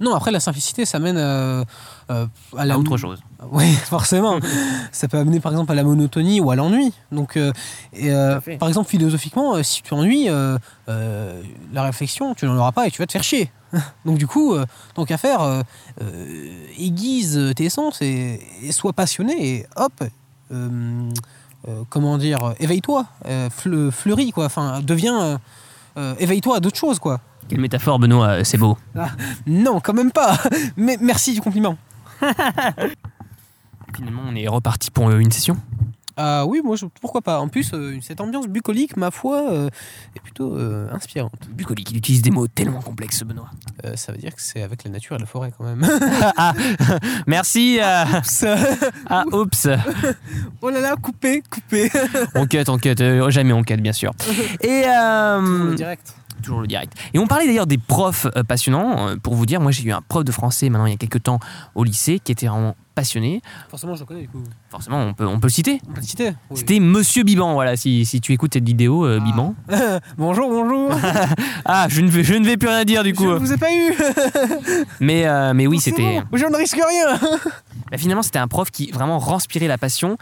Non 0.00 0.14
après 0.14 0.30
la 0.30 0.40
simplicité 0.40 0.84
ça 0.84 0.98
mène 0.98 1.16
euh, 1.16 1.64
euh, 2.10 2.26
à 2.56 2.64
la 2.64 2.74
À 2.74 2.78
autre 2.78 2.96
chose. 2.96 3.20
Oui, 3.52 3.72
forcément. 3.74 4.40
ça 4.90 5.06
peut 5.06 5.16
amener 5.18 5.38
par 5.40 5.52
exemple 5.52 5.70
à 5.70 5.74
la 5.76 5.84
monotonie 5.84 6.40
ou 6.40 6.50
à 6.50 6.56
l'ennui. 6.56 6.92
Donc, 7.12 7.36
euh, 7.36 7.52
et, 7.92 8.10
euh, 8.12 8.40
par 8.58 8.66
exemple, 8.68 8.88
philosophiquement, 8.90 9.54
euh, 9.54 9.62
si 9.62 9.80
tu 9.82 9.94
ennuies, 9.94 10.28
euh, 10.28 10.58
euh, 10.88 11.40
la 11.72 11.84
réflexion, 11.84 12.34
tu 12.34 12.46
n'en 12.46 12.56
auras 12.56 12.72
pas 12.72 12.88
et 12.88 12.90
tu 12.90 13.00
vas 13.00 13.06
te 13.06 13.12
faire 13.12 13.22
chier. 13.22 13.52
Donc, 14.04 14.18
du 14.18 14.26
coup, 14.26 14.54
euh, 14.54 14.66
tant 14.94 15.04
qu'à 15.04 15.18
faire, 15.18 15.42
euh, 15.42 15.62
euh, 16.02 16.66
aiguise 16.78 17.52
tes 17.54 17.68
sens 17.70 18.02
et, 18.02 18.40
et 18.62 18.72
sois 18.72 18.92
passionné 18.92 19.54
et 19.58 19.66
hop, 19.76 19.92
euh, 20.50 21.08
euh, 21.68 21.82
comment 21.88 22.18
dire, 22.18 22.54
éveille-toi, 22.58 23.06
euh, 23.26 23.48
fleu- 23.50 23.90
fleuris, 23.92 24.32
quoi. 24.32 24.46
Enfin, 24.46 24.80
deviens. 24.82 25.22
euh, 25.22 25.38
euh, 25.96 26.14
éveille-toi 26.18 26.56
à 26.56 26.60
d'autres 26.60 26.76
choses, 26.78 26.98
quoi. 26.98 27.20
Quelle 27.48 27.60
métaphore, 27.60 27.98
Benoît, 27.98 28.28
euh, 28.28 28.44
c'est 28.44 28.58
beau. 28.58 28.76
Non, 29.46 29.80
quand 29.80 29.94
même 29.94 30.12
pas. 30.12 30.38
Mais 30.76 30.98
merci 31.00 31.32
du 31.34 31.40
compliment. 31.40 31.76
Finalement, 33.96 34.22
on 34.28 34.34
est 34.34 34.46
reparti 34.48 34.90
pour 34.90 35.08
euh, 35.08 35.18
une 35.18 35.30
session. 35.32 35.56
Ah 36.20 36.44
oui, 36.46 36.60
moi, 36.64 36.74
je- 36.76 36.84
pourquoi 37.00 37.22
pas. 37.22 37.38
En 37.40 37.46
plus, 37.48 37.70
euh, 37.74 37.96
cette 38.02 38.20
ambiance 38.20 38.48
bucolique, 38.48 38.96
ma 38.96 39.10
foi, 39.12 39.50
euh, 39.52 39.68
est 40.16 40.20
plutôt 40.20 40.56
euh, 40.56 40.88
inspirante. 40.92 41.48
Bucolique, 41.50 41.92
il 41.92 41.96
utilise 41.96 42.22
des 42.22 42.30
mots 42.32 42.48
tellement 42.48 42.82
complexes, 42.82 43.22
Benoît. 43.22 43.50
Ça 43.94 44.10
veut 44.12 44.18
dire 44.18 44.34
que 44.34 44.42
c'est 44.42 44.62
avec 44.62 44.82
la 44.84 44.90
nature 44.90 45.14
et 45.16 45.20
la 45.20 45.26
forêt 45.26 45.52
quand 45.56 45.62
même. 45.64 45.88
ah, 46.36 46.54
merci. 47.28 47.78
euh, 47.80 48.04
Ça- 48.24 48.56
ah, 49.08 49.24
oups. 49.32 49.68
oh 50.60 50.70
là 50.70 50.80
là, 50.80 50.96
coupé, 51.00 51.42
coupé. 51.48 51.88
On 52.34 52.46
cut, 52.46 52.64
on 52.68 52.78
cut. 52.78 52.96
jamais 53.28 53.52
on 53.52 53.62
cut, 53.62 53.76
bien 53.76 53.92
sûr. 53.92 54.12
Et 54.60 54.82
direct. 55.76 56.14
Toujours 56.42 56.60
le 56.60 56.66
direct. 56.66 56.92
Et 57.14 57.18
on 57.18 57.26
parlait 57.26 57.46
d'ailleurs 57.46 57.66
des 57.66 57.78
profs 57.78 58.26
euh, 58.36 58.42
passionnants. 58.44 59.08
Euh, 59.08 59.16
pour 59.16 59.34
vous 59.34 59.46
dire, 59.46 59.60
moi 59.60 59.72
j'ai 59.72 59.82
eu 59.84 59.92
un 59.92 60.02
prof 60.02 60.24
de 60.24 60.32
français 60.32 60.68
maintenant 60.70 60.86
il 60.86 60.90
y 60.92 60.94
a 60.94 60.98
quelques 60.98 61.22
temps 61.22 61.40
au 61.74 61.84
lycée 61.84 62.20
qui 62.22 62.32
était 62.32 62.46
vraiment 62.46 62.76
passionné. 62.94 63.42
Forcément, 63.70 63.94
je 63.94 64.00
le 64.00 64.06
connais 64.06 64.22
du 64.22 64.28
coup. 64.28 64.42
Forcément, 64.70 64.98
on 65.02 65.14
peut, 65.14 65.26
on 65.26 65.38
peut 65.40 65.46
le 65.46 65.52
citer. 65.52 65.80
On 65.88 65.92
peut 65.92 66.00
le 66.00 66.06
citer. 66.06 66.32
Oui. 66.50 66.56
C'était 66.58 66.80
Monsieur 66.80 67.22
Biban, 67.22 67.52
voilà, 67.54 67.76
si, 67.76 68.04
si 68.04 68.20
tu 68.20 68.32
écoutes 68.32 68.54
cette 68.54 68.64
vidéo, 68.66 69.04
euh, 69.06 69.18
Ah. 69.20 69.24
Biban. 69.24 69.54
bonjour, 70.18 70.48
bonjour. 70.48 70.90
Ah, 71.64 71.86
je 71.90 72.00
ne, 72.00 72.08
vais, 72.08 72.24
je 72.24 72.34
ne 72.34 72.44
vais 72.46 72.56
plus 72.56 72.68
rien 72.68 72.84
dire 72.84 73.02
du 73.04 73.10
je 73.10 73.14
coup. 73.14 73.26
ne 73.26 73.34
vous 73.38 73.52
ai 73.52 73.56
pas 73.56 73.72
eu. 73.72 73.94
Mais, 75.00 75.26
euh, 75.26 75.52
mais 75.54 75.66
oui, 75.66 75.80
c'était. 75.80 76.22
bon, 76.30 76.36
je 76.38 76.46
ne 76.46 76.56
risque 76.56 76.76
rien. 76.88 77.18
Bah, 77.90 77.98
finalement, 77.98 78.22
c'était 78.22 78.38
un 78.38 78.48
prof 78.48 78.70
qui 78.70 78.90
vraiment 78.90 79.18
transpirait 79.20 79.66
la 79.68 79.78
passion. 79.78 80.16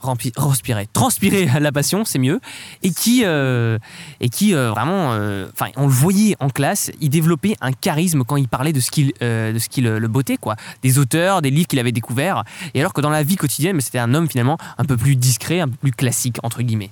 Rempli, 0.00 0.32
transpirait, 0.32 0.88
transpirait 0.92 1.60
la 1.60 1.72
passion, 1.72 2.04
c'est 2.04 2.18
mieux, 2.18 2.40
et 2.82 2.90
qui, 2.90 3.22
euh, 3.24 3.78
et 4.20 4.28
qui 4.28 4.54
euh, 4.54 4.70
vraiment, 4.70 5.12
euh, 5.12 5.48
enfin, 5.52 5.70
on 5.76 5.86
le 5.86 5.92
voyait 5.92 6.36
en 6.40 6.48
classe, 6.48 6.90
il 7.00 7.10
développait 7.10 7.56
un 7.60 7.72
charisme 7.72 8.24
quand 8.24 8.36
il 8.36 8.48
parlait 8.48 8.72
de 8.72 8.80
ce 8.80 8.90
qu'il, 8.90 9.12
de 9.20 9.58
ce 9.58 9.68
qui 9.68 9.80
le, 9.80 10.00
bottait, 10.08 10.38
quoi, 10.38 10.56
des 10.82 10.98
auteurs, 10.98 11.42
des 11.42 11.50
livres 11.50 11.68
qu'il 11.68 11.78
avait 11.78 11.92
découverts, 11.92 12.44
et 12.74 12.80
alors 12.80 12.92
que 12.92 13.00
dans 13.00 13.10
la 13.10 13.22
vie 13.22 13.36
quotidienne, 13.36 13.80
c'était 13.80 13.98
un 13.98 14.14
homme 14.14 14.28
finalement 14.28 14.58
un 14.78 14.84
peu 14.84 14.96
plus 14.96 15.14
discret, 15.16 15.60
un 15.60 15.68
peu 15.68 15.76
plus 15.76 15.92
classique 15.92 16.38
entre 16.42 16.62
guillemets. 16.62 16.90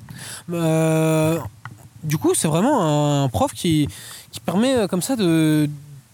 Euh, 0.52 1.38
du 2.02 2.18
coup, 2.18 2.34
c'est 2.34 2.48
vraiment 2.48 3.24
un 3.24 3.28
prof 3.28 3.52
qui, 3.52 3.88
qui 4.30 4.40
permet 4.40 4.88
comme 4.88 5.02
ça 5.02 5.16
de 5.16 5.68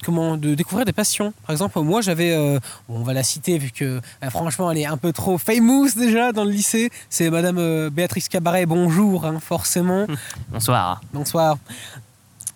comment 0.07 0.37
de 0.37 0.55
découvrir 0.55 0.87
des 0.87 0.93
passions. 0.93 1.35
Par 1.45 1.51
exemple, 1.51 1.81
moi 1.81 2.01
j'avais, 2.01 2.33
euh, 2.33 2.61
on 2.89 3.03
va 3.03 3.13
la 3.13 3.25
citer 3.25 3.59
vu 3.59 3.73
que 3.73 4.01
euh, 4.23 4.31
franchement 4.31 4.71
elle 4.71 4.79
est 4.79 4.87
un 4.87 4.97
peu 4.97 5.13
trop 5.13 5.37
famous 5.37 5.89
déjà 5.97 6.31
dans 6.31 6.45
le 6.45 6.53
lycée. 6.53 6.91
C'est 7.11 7.29
Madame 7.29 7.59
euh, 7.59 7.91
Béatrice 7.91 8.29
Cabaret. 8.29 8.67
Bonjour, 8.67 9.27
hein, 9.27 9.41
forcément. 9.41 10.07
Bonsoir. 10.49 11.01
Bonsoir. 11.13 11.59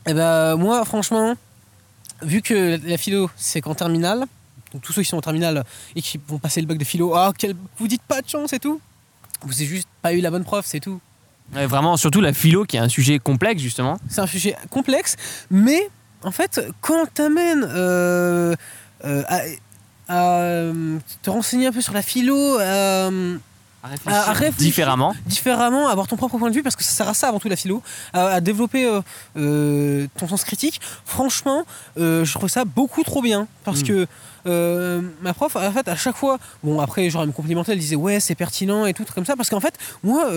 Et 0.06 0.14
ben 0.14 0.54
moi, 0.56 0.84
franchement, 0.84 1.34
vu 2.22 2.40
que 2.40 2.78
la 2.86 2.96
philo 2.96 3.28
c'est 3.36 3.60
qu'en 3.60 3.74
terminale, 3.74 4.26
donc 4.72 4.82
tous 4.82 4.92
ceux 4.92 5.02
qui 5.02 5.08
sont 5.08 5.18
en 5.18 5.22
terminale 5.22 5.64
et 5.96 6.02
qui 6.02 6.20
vont 6.28 6.38
passer 6.38 6.60
le 6.60 6.68
bac 6.68 6.78
de 6.78 6.84
philo, 6.84 7.14
ah 7.16 7.32
quel, 7.36 7.56
vous 7.78 7.88
dites 7.88 8.02
pas 8.02 8.22
de 8.22 8.28
chance 8.28 8.52
et 8.52 8.60
tout. 8.60 8.80
Vous 9.42 9.54
avez 9.54 9.66
juste 9.66 9.88
pas 10.02 10.12
eu 10.12 10.20
la 10.20 10.30
bonne 10.30 10.44
prof, 10.44 10.64
c'est 10.64 10.80
tout. 10.80 11.00
Ouais, 11.52 11.66
vraiment, 11.66 11.96
surtout 11.96 12.20
la 12.20 12.32
philo, 12.32 12.64
qui 12.64 12.76
est 12.76 12.80
un 12.80 12.88
sujet 12.88 13.18
complexe 13.18 13.60
justement. 13.60 13.98
C'est 14.08 14.20
un 14.20 14.28
sujet 14.28 14.56
complexe, 14.70 15.16
mais 15.50 15.90
en 16.22 16.30
fait, 16.30 16.60
quand 16.80 17.06
t'amènes 17.14 17.66
euh, 17.68 18.54
euh, 19.04 19.22
à, 20.08 20.40
euh, 20.40 20.98
te 21.22 21.30
renseigner 21.30 21.66
un 21.68 21.72
peu 21.72 21.80
sur 21.80 21.94
la 21.94 22.02
philo, 22.02 22.58
À- 23.82 24.30
à 24.30 24.32
réfléchir. 24.32 24.52
différemment. 24.58 25.14
différemment, 25.26 25.88
avoir 25.88 26.06
ton 26.06 26.16
propre 26.16 26.36
point 26.38 26.50
de 26.50 26.54
vue, 26.54 26.62
parce 26.62 26.76
que 26.76 26.84
ça 26.84 26.90
sert 26.92 27.08
à 27.08 27.14
ça 27.14 27.28
avant 27.28 27.38
tout 27.38 27.48
la 27.48 27.56
philo, 27.56 27.82
à, 28.12 28.26
à 28.26 28.40
développer 28.40 28.84
euh, 28.84 29.00
euh, 29.38 30.06
ton 30.18 30.28
sens 30.28 30.44
critique, 30.44 30.80
franchement, 31.06 31.64
euh, 31.98 32.24
je 32.24 32.32
trouve 32.34 32.48
ça 32.50 32.64
beaucoup 32.64 33.02
trop 33.04 33.22
bien. 33.22 33.46
Parce 33.64 33.80
Mm. 33.80 33.84
que 33.84 34.06
ma 35.22 35.34
prof, 35.34 35.54
en 35.56 35.72
fait, 35.72 35.86
à 35.88 35.96
chaque 35.96 36.16
fois, 36.16 36.38
bon, 36.64 36.80
après, 36.80 37.08
genre, 37.10 37.22
elle 37.22 37.28
me 37.28 37.32
complimentait, 37.32 37.72
elle 37.72 37.78
disait 37.78 37.96
ouais, 37.96 38.20
c'est 38.20 38.34
pertinent 38.34 38.86
et 38.86 38.94
tout, 38.94 39.04
comme 39.14 39.26
ça, 39.26 39.36
parce 39.36 39.50
qu'en 39.50 39.60
fait, 39.60 39.74
moi, 40.02 40.28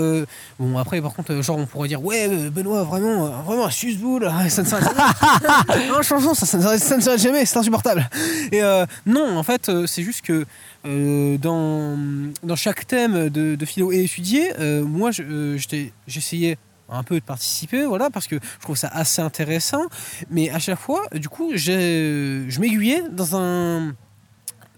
bon, 0.59 0.77
après, 0.77 1.01
par 1.01 1.13
contre, 1.13 1.41
genre, 1.41 1.57
on 1.57 1.65
pourrait 1.65 1.87
dire 1.87 2.03
ouais, 2.03 2.27
Benoît, 2.49 2.83
vraiment, 2.83 3.27
vraiment, 3.43 3.65
un 3.65 3.71
susboule, 3.71 4.29
ça 4.49 4.61
ne 4.63 4.67
s'arrête 4.67 4.89
jamais. 4.89 6.03
ça, 6.03 6.45
ça, 6.45 6.57
ne 6.57 6.63
s'arrête- 6.63 6.79
ça 6.83 6.97
ne 6.97 7.01
s'arrête 7.01 7.21
jamais, 7.21 7.45
c'est 7.45 7.57
insupportable. 7.57 8.09
Et 8.51 8.61
non, 9.05 9.37
en 9.37 9.43
fait, 9.43 9.71
c'est 9.85 10.03
juste 10.03 10.21
que 10.21 10.45
euh, 10.85 11.37
dans, 11.37 12.55
chaque 12.55 12.85
thème 12.87 13.29
de, 13.29 13.65
philo 13.65 13.91
et 13.91 14.03
étudié, 14.03 14.51
euh, 14.59 14.83
moi, 14.83 15.11
euh, 15.19 15.57
j'essayais 16.07 16.57
un 16.89 17.03
peu 17.03 17.19
de 17.19 17.25
participer, 17.25 17.85
voilà, 17.85 18.09
parce 18.09 18.27
que 18.27 18.35
je 18.35 18.59
trouve 18.61 18.75
ça 18.75 18.89
assez 18.89 19.21
intéressant. 19.21 19.83
Mais 20.29 20.49
à 20.49 20.59
chaque 20.59 20.79
fois, 20.79 21.07
du 21.13 21.29
coup, 21.29 21.51
je 21.55 22.59
m'aiguillais 22.59 23.03
dans 23.09 23.35
un, 23.35 23.95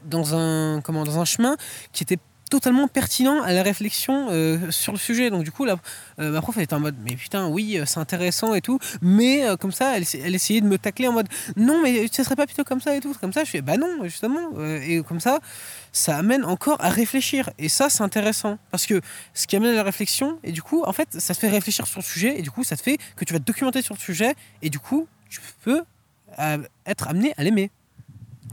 dans 0.06 0.36
un, 0.36 0.80
dans 0.80 1.20
un 1.20 1.26
chemin 1.26 1.58
qui 1.92 2.04
était 2.04 2.20
totalement 2.56 2.88
pertinent 2.88 3.42
à 3.42 3.52
la 3.52 3.64
réflexion 3.64 4.28
euh, 4.30 4.72
sur 4.72 4.94
le 4.94 4.98
sujet. 4.98 5.30
Donc 5.30 5.44
du 5.44 5.52
coup, 5.52 5.66
la, 5.66 5.76
euh, 6.20 6.32
ma 6.32 6.42
prof 6.42 6.56
elle 6.56 6.64
était 6.64 6.74
en 6.74 6.80
mode, 6.80 6.96
mais 7.04 7.16
putain, 7.16 7.48
oui, 7.48 7.78
euh, 7.78 7.86
c'est 7.86 8.00
intéressant 8.00 8.56
et 8.56 8.62
tout. 8.62 8.80
Mais 9.02 9.46
euh, 9.46 9.58
comme 9.58 9.74
ça, 9.74 9.98
elle, 9.98 10.06
elle 10.24 10.34
essayait 10.34 10.62
de 10.62 10.68
me 10.68 10.78
tacler 10.78 11.08
en 11.10 11.12
mode, 11.12 11.28
non, 11.58 11.82
mais 11.84 12.08
ce 12.12 12.24
serait 12.24 12.38
pas 12.38 12.46
plutôt 12.46 12.64
comme 12.64 12.80
ça 12.80 12.96
et 12.96 13.02
tout. 13.02 13.14
Comme 13.20 13.34
ça, 13.34 13.44
je 13.44 13.50
fais, 13.50 13.62
bah 13.62 13.76
non, 13.76 14.04
justement. 14.04 14.50
Et 14.82 15.04
comme 15.04 15.20
ça, 15.20 15.40
ça 15.92 16.18
amène 16.18 16.46
encore 16.46 16.78
à 16.80 16.90
réfléchir. 16.90 17.50
Et 17.58 17.68
ça, 17.68 17.90
c'est 17.90 18.04
intéressant. 18.04 18.58
Parce 18.72 18.86
que 18.86 19.02
ce 19.34 19.48
qui 19.48 19.58
amène 19.58 19.72
à 19.72 19.76
la 19.76 19.84
réflexion, 19.84 20.40
et 20.44 20.54
du 20.54 20.62
coup, 20.62 20.84
en 20.86 20.94
fait, 20.94 21.10
ça 21.20 21.34
te 21.34 21.40
fait 21.40 21.50
réfléchir 21.50 21.88
sur 21.88 22.00
le 22.00 22.06
sujet, 22.06 22.40
et 22.40 22.42
du 22.42 22.52
coup, 22.52 22.64
ça 22.64 22.78
te 22.78 22.82
fait 22.82 22.98
que 23.18 23.26
tu 23.26 23.34
vas 23.34 23.40
te 23.40 23.46
documenter 23.46 23.82
sur 23.82 23.96
le 23.96 24.00
sujet, 24.00 24.34
et 24.62 24.70
du 24.70 24.80
coup, 24.80 25.08
tu 25.30 25.42
peux 25.64 25.84
être 26.86 27.08
amené 27.08 27.34
à 27.38 27.44
l'aimer. 27.44 27.70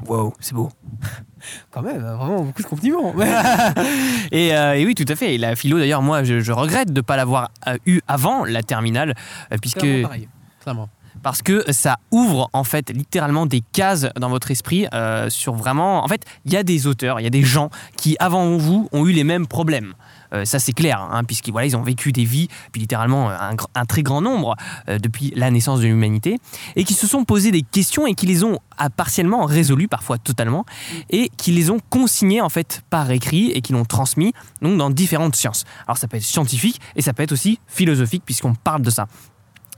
Wow, 0.07 0.35
c'est 0.41 0.55
beau. 0.55 0.71
Quand 1.71 1.83
même, 1.83 2.01
vraiment 2.01 2.43
beaucoup 2.43 2.63
de 2.63 2.67
compliments. 2.67 3.15
Et, 4.33 4.55
euh, 4.55 4.75
et 4.75 4.87
oui, 4.87 4.95
tout 4.95 5.05
à 5.09 5.17
fait. 5.17 5.35
Et 5.35 5.39
la 5.39 5.57
philo, 5.57 5.79
d'ailleurs, 5.79 6.03
moi, 6.03 6.23
je, 6.25 6.41
je 6.41 6.53
regrette 6.53 6.89
de 6.89 7.01
ne 7.01 7.01
pas 7.01 7.17
l'avoir 7.17 7.51
euh, 7.67 7.77
eu 7.87 8.01
avant 8.09 8.45
la 8.45 8.63
terminale, 8.63 9.15
euh, 9.53 9.57
puisque 9.61 9.79
Clairement 9.81 10.09
pareil. 10.09 10.29
Clairement. 10.61 10.89
Parce 11.23 11.43
que 11.43 11.65
ça 11.73 11.99
ouvre 12.11 12.51
en 12.53 12.65
fait 12.65 12.91
littéralement 12.91 13.47
des 13.47 13.63
cases 13.73 14.09
dans 14.19 14.29
votre 14.29 14.51
esprit 14.51 14.87
euh, 14.93 15.31
sur 15.31 15.55
vraiment. 15.55 16.05
En 16.05 16.09
fait, 16.09 16.25
il 16.45 16.53
y 16.53 16.57
a 16.57 16.63
des 16.63 16.87
auteurs, 16.87 17.21
il 17.21 17.25
y 17.25 17.27
a 17.27 17.31
des 17.31 17.43
gens 17.43 17.71
qui 17.97 18.17
avant 18.19 18.57
vous 18.57 18.89
ont 18.93 19.07
eu 19.07 19.13
les 19.13 19.25
mêmes 19.25 19.47
problèmes. 19.47 19.95
Euh, 20.33 20.45
ça 20.45 20.59
c'est 20.59 20.73
clair, 20.73 21.01
hein, 21.01 21.25
puisqu'ils 21.25 21.53
ils 21.65 21.77
ont 21.77 21.83
vécu 21.83 22.11
des 22.11 22.25
vies, 22.25 22.49
puis 22.73 22.81
littéralement 22.81 23.31
euh, 23.31 23.37
un, 23.75 23.85
très 23.85 24.03
grand 24.03 24.23
nombre 24.23 24.57
depuis 24.89 25.33
la 25.37 25.51
naissance 25.51 25.81
de 25.81 25.87
l'humanité, 25.87 26.39
et 26.77 26.85
qui 26.85 26.95
se 26.95 27.07
sont 27.07 27.25
posé 27.25 27.51
des 27.51 27.63
questions 27.63 28.07
et 28.07 28.15
qui 28.15 28.27
les 28.27 28.43
ont 28.43 28.59
ah, 28.79 28.89
partiellement 28.89 29.45
résolues, 29.45 29.89
parfois 29.89 30.19
totalement, 30.19 30.65
et 31.11 31.31
qui 31.37 31.53
les 31.53 31.71
ont 31.71 31.79
consignées 31.91 32.41
en 32.41 32.49
fait 32.49 32.83
par 32.89 33.11
écrit 33.11 33.51
et 33.51 33.61
qui 33.61 33.73
l'ont 33.73 33.85
transmis 33.85 34.33
donc 34.63 34.79
dans 34.79 34.91
différentes 34.91 35.37
sciences. 35.37 35.65
Alors 35.87 35.99
ça 35.99 36.09
peut 36.09 36.17
être 36.17 36.23
scientifique 36.23 36.81
et 36.97 37.03
ça 37.03 37.13
peut 37.13 37.23
être 37.23 37.33
aussi 37.33 37.59
philosophique 37.67 38.23
puisqu'on 38.25 38.55
parle 38.55 38.83
de 38.83 38.91
ça. 38.91 39.07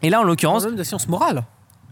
Et 0.03 0.11
là, 0.11 0.21
en 0.21 0.25
l'occurrence, 0.25 0.65
de 0.67 0.83
sciences 0.83 1.09
morales. 1.09 1.45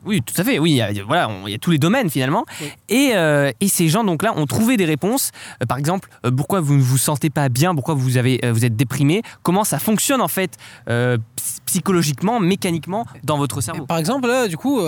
oui, 0.05 0.21
tout 0.21 0.35
à 0.38 0.45
fait. 0.45 0.59
Oui, 0.59 0.73
il 0.73 0.77
y 0.77 0.83
a, 0.83 0.91
voilà, 1.07 1.29
on- 1.29 1.47
il 1.47 1.53
y 1.53 1.55
a 1.55 1.59
tous 1.59 1.71
les 1.71 1.79
domaines 1.79 2.11
finalement. 2.11 2.45
Oui. 2.61 2.67
Et, 2.88 3.11
euh, 3.15 3.51
et 3.61 3.69
ces 3.69 3.88
gens 3.88 4.03
donc 4.05 4.23
là 4.23 4.33
ont 4.37 4.47
trouvé 4.47 4.77
des 4.77 4.85
réponses. 4.85 5.31
Euh, 5.62 5.67
par 5.67 5.79
exemple, 5.79 6.09
euh, 6.27 6.31
pourquoi 6.31 6.61
vous 6.61 6.75
ne 6.75 6.83
vous 6.83 6.99
sentez 6.99 7.31
pas 7.31 7.49
bien, 7.49 7.75
pourquoi 7.75 7.95
vous 7.95 8.17
avez, 8.17 8.41
vous 8.53 8.65
êtes 8.65 8.77
déprimé, 8.77 9.23
comment 9.43 9.65
ça 9.65 9.79
fonctionne 9.79 10.21
en 10.21 10.29
fait 10.29 10.57
ps- 10.87 11.19
psychologiquement, 11.67 12.41
mécaniquement 12.41 13.07
dans 13.25 13.38
votre 13.38 13.59
Et 13.59 13.62
cerveau? 13.62 13.87
par 13.87 13.99
exemple, 13.99 14.27
là, 14.29 14.49
du 14.49 14.57
coup, 14.57 14.81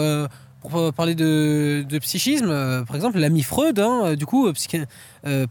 pour 0.61 0.93
parler 0.95 1.15
de, 1.15 1.85
de 1.89 1.99
psychisme, 1.99 2.49
par 2.87 2.97
exemple, 2.97 3.19
l'ami 3.19 3.43
Freud, 3.43 3.79
hein, 3.79 4.15
du 4.17 4.27
coup, 4.27 4.51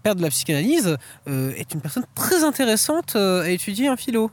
père 0.03 0.15
de 0.15 0.21
la 0.21 0.29
psychanalyse, 0.29 0.97
est 1.27 1.73
une 1.73 1.81
personne 1.81 2.05
très 2.15 2.43
intéressante 2.43 3.15
à 3.15 3.49
étudier 3.49 3.89
en 3.89 3.95
philo. 3.95 4.29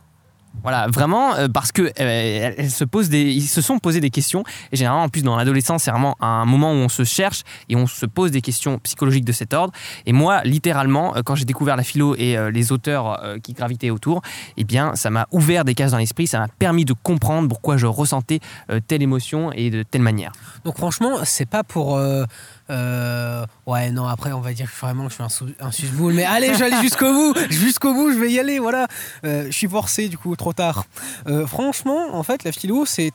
Voilà, 0.63 0.89
vraiment 0.89 1.35
euh, 1.35 1.49
parce 1.49 1.73
que 1.73 1.91
euh, 2.01 2.69
se 2.69 3.61
sont 3.63 3.79
posé 3.79 4.01
des 4.01 4.11
questions. 4.11 4.45
Et 4.73 4.77
généralement, 4.77 5.05
en 5.05 5.09
plus, 5.09 5.23
dans 5.23 5.37
l'adolescence, 5.37 5.85
c'est 5.85 5.91
vraiment 5.91 6.17
un 6.21 6.45
moment 6.45 6.73
où 6.73 6.77
on 6.77 6.89
se 6.89 7.05
cherche 7.05 7.43
et 7.69 7.77
on 7.77 7.87
se 7.87 8.05
pose 8.05 8.31
des 8.31 8.43
questions 8.43 8.79
psychologiques 8.79 9.25
de 9.25 9.33
cet 9.33 9.55
ordre. 9.55 9.73
Et 10.07 10.13
moi, 10.13 10.43
littéralement, 10.45 11.17
euh, 11.17 11.23
quand 11.25 11.35
j'ai 11.35 11.45
découvert 11.45 11.77
la 11.77 11.83
philo 11.83 12.15
et 12.17 12.37
les 12.53 12.73
auteurs 12.73 13.21
qui 13.43 13.53
gravitaient 13.53 13.91
autour, 13.91 14.23
eh 14.57 14.65
bien, 14.65 14.95
ça 14.97 15.11
m'a 15.11 15.27
ouvert 15.31 15.65
des 15.65 15.75
cases 15.75 15.93
dans 15.93 15.99
l'esprit. 15.99 16.27
Ça 16.27 16.39
m'a 16.39 16.49
permis 16.49 16.85
de 16.85 16.93
comprendre 16.93 17.49
pourquoi 17.49 17.77
je 17.77 17.87
ressentais 17.87 18.41
telle 18.87 19.03
émotion 19.03 19.53
et 19.53 19.71
de 19.71 19.83
telle 19.83 20.03
manière. 20.03 20.33
Donc 20.65 20.77
franchement, 20.77 21.19
c'est 21.25 21.49
pas 21.49 21.65
pour... 21.65 22.01
euh, 22.71 23.45
ouais, 23.67 23.91
non, 23.91 24.07
après, 24.07 24.33
on 24.33 24.41
va 24.41 24.53
dire 24.53 24.71
vraiment 24.81 25.05
que 25.05 25.11
je 25.11 25.15
suis 25.15 25.25
un, 25.25 25.29
sou- 25.29 26.11
mais 26.11 26.25
allez, 26.25 26.49
aller 26.51 26.81
jusqu'au 26.81 27.13
bout, 27.13 27.35
jusqu'au 27.51 27.93
bout, 27.93 28.13
je 28.13 28.19
vais 28.19 28.31
y 28.31 28.39
aller, 28.39 28.59
voilà. 28.59 28.87
Euh, 29.25 29.47
je 29.47 29.51
suis 29.53 29.69
forcé, 29.69 30.09
du 30.09 30.17
coup, 30.17 30.35
trop 30.37 30.53
tard. 30.53 30.85
Euh, 31.27 31.47
franchement, 31.47 32.15
en 32.15 32.23
fait, 32.23 32.45
la 32.45 32.53
philo, 32.53 32.87
c'est... 32.87 33.13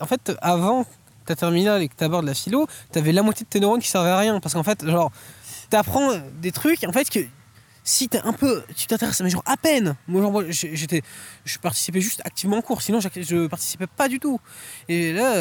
En 0.00 0.06
fait, 0.06 0.32
avant 0.40 0.86
ta 1.26 1.34
terminale 1.34 1.82
et 1.82 1.88
que 1.88 1.94
tu 1.96 2.04
abordes 2.04 2.26
la 2.26 2.34
philo, 2.34 2.66
t'avais 2.92 3.12
la 3.12 3.22
moitié 3.22 3.44
de 3.44 3.50
tes 3.50 3.60
neurones 3.60 3.80
qui 3.80 3.88
servaient 3.88 4.10
à 4.10 4.18
rien, 4.18 4.40
parce 4.40 4.54
qu'en 4.54 4.62
fait, 4.62 4.86
genre, 4.86 5.10
t'apprends 5.68 6.10
des 6.40 6.52
trucs, 6.52 6.84
en 6.84 6.92
fait, 6.92 7.10
que 7.10 7.20
si 7.84 8.08
t'es 8.08 8.20
un 8.22 8.32
peu, 8.32 8.62
tu 8.76 8.86
t'intéresses, 8.86 9.20
mais 9.20 9.30
genre 9.30 9.42
à 9.46 9.56
peine. 9.56 9.96
Moi, 10.06 10.22
genre, 10.22 10.30
moi, 10.30 10.44
j'étais, 10.48 11.02
je 11.44 11.58
participais 11.58 12.00
juste 12.00 12.22
activement 12.24 12.58
en 12.58 12.62
cours, 12.62 12.80
sinon 12.80 13.00
je, 13.00 13.46
participais 13.48 13.88
pas 13.88 14.08
du 14.08 14.20
tout. 14.20 14.38
Et 14.88 15.12
là, 15.12 15.34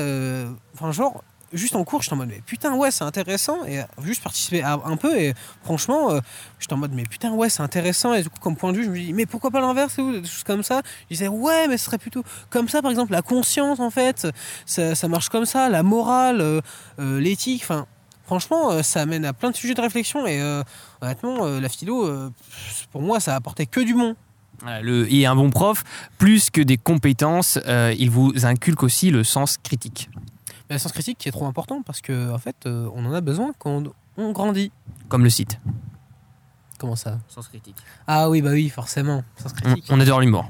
enfin 0.73 0.91
genre, 0.91 1.23
juste 1.53 1.75
en 1.75 1.83
cours, 1.83 2.01
j'étais 2.01 2.13
en 2.13 2.17
mode, 2.17 2.29
mais 2.29 2.41
putain, 2.45 2.73
ouais, 2.75 2.91
c'est 2.91 3.03
intéressant. 3.03 3.63
Et 3.65 3.79
euh, 3.79 3.83
juste 4.03 4.23
participer 4.23 4.61
à- 4.63 4.79
un 4.85 4.97
peu, 4.97 5.17
et 5.17 5.33
franchement, 5.63 6.11
euh, 6.11 6.19
j'étais 6.59 6.73
en 6.73 6.77
mode, 6.77 6.93
mais 6.93 7.03
putain, 7.03 7.31
ouais, 7.31 7.49
c'est 7.49 7.61
intéressant. 7.63 8.13
Et 8.13 8.23
du 8.23 8.29
coup, 8.29 8.39
comme 8.39 8.55
point 8.55 8.71
de 8.71 8.77
vue, 8.77 8.85
je 8.85 8.89
me 8.89 8.97
dis, 8.97 9.13
mais 9.13 9.25
pourquoi 9.25 9.51
pas 9.51 9.61
l'inverse 9.61 9.95
des 9.97 10.23
choses 10.23 10.43
comme 10.45 10.63
ça? 10.63 10.81
Je 11.09 11.15
disais, 11.15 11.27
ouais, 11.27 11.67
mais 11.67 11.77
ce 11.77 11.85
serait 11.85 11.97
plutôt 11.97 12.23
comme 12.49 12.69
ça, 12.69 12.81
par 12.81 12.91
exemple, 12.91 13.11
la 13.11 13.21
conscience, 13.21 13.79
en 13.79 13.89
fait, 13.89 14.27
ça, 14.65 15.07
marche 15.07 15.29
comme 15.29 15.45
ça, 15.45 15.69
la 15.69 15.83
morale, 15.83 16.41
euh, 16.41 16.61
euh, 16.99 17.19
l'éthique, 17.19 17.61
enfin. 17.63 17.85
Franchement, 18.27 18.81
ça 18.81 19.01
amène 19.01 19.25
à 19.25 19.33
plein 19.33 19.51
de 19.51 19.55
sujets 19.57 19.73
de 19.73 19.81
réflexion 19.81 20.25
et 20.25 20.41
honnêtement, 21.01 21.45
la 21.47 21.67
philo, 21.67 22.09
pour 22.93 23.01
moi, 23.01 23.19
ça 23.19 23.33
a 23.33 23.35
apporté 23.35 23.65
que 23.65 23.81
du 23.81 23.93
bon. 23.93 24.15
Le, 24.81 25.11
et 25.13 25.25
un 25.25 25.35
bon 25.35 25.49
prof, 25.49 25.83
plus 26.17 26.49
que 26.49 26.61
des 26.61 26.77
compétences, 26.77 27.59
il 27.67 28.09
vous 28.09 28.31
inculque 28.45 28.83
aussi 28.83 29.09
le 29.11 29.25
sens 29.25 29.57
critique. 29.57 30.09
La 30.71 30.79
sens 30.79 30.93
critique 30.93 31.17
qui 31.17 31.27
est 31.27 31.33
trop 31.33 31.45
important 31.47 31.81
parce 31.81 31.99
que 31.99 32.31
en 32.31 32.37
fait, 32.37 32.55
euh, 32.65 32.89
on 32.95 33.05
en 33.05 33.11
a 33.11 33.19
besoin 33.19 33.51
quand 33.59 33.83
on 34.15 34.31
grandit. 34.31 34.71
Comme 35.09 35.25
le 35.25 35.29
site. 35.29 35.59
Comment 36.79 36.95
ça? 36.95 37.19
Sens 37.27 37.49
critique. 37.49 37.75
Ah 38.07 38.29
oui, 38.29 38.41
bah 38.41 38.51
oui, 38.51 38.69
forcément. 38.69 39.25
Sens 39.35 39.51
On, 39.51 39.55
critique. 39.55 39.85
on 39.89 39.99
adore 39.99 40.21
l'humour. 40.21 40.49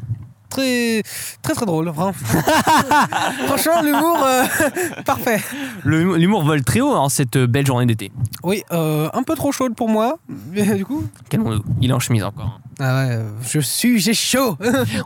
Très, 0.52 1.02
très, 1.42 1.54
très 1.54 1.66
drôle. 1.66 1.92
Franchement, 3.48 3.82
l'humour, 3.82 4.20
euh, 4.24 4.44
parfait. 5.06 5.40
L'humour 5.86 6.44
vole 6.44 6.64
très 6.64 6.82
haut 6.82 6.92
en 6.92 7.08
cette 7.10 7.38
belle 7.38 7.66
journée 7.66 7.86
d'été. 7.86 8.12
Oui, 8.44 8.64
euh, 8.72 9.10
un 9.14 9.24
peu 9.24 9.36
trop 9.36 9.52
chaude 9.52 9.76
pour 9.76 9.88
moi. 9.88 10.18
Mais 10.52 10.66
du 10.76 10.86
coup, 10.86 11.04
Calmons-nous. 11.30 11.64
Il 11.82 11.90
est 11.90 11.94
en 11.94 12.00
chemise 12.00 12.24
encore. 12.24 12.60
ah 12.80 12.84
ouais, 13.06 13.12
euh, 13.16 13.30
je 13.48 13.60
suis, 13.60 14.00
j'ai 14.00 14.14
chaud. 14.14 14.58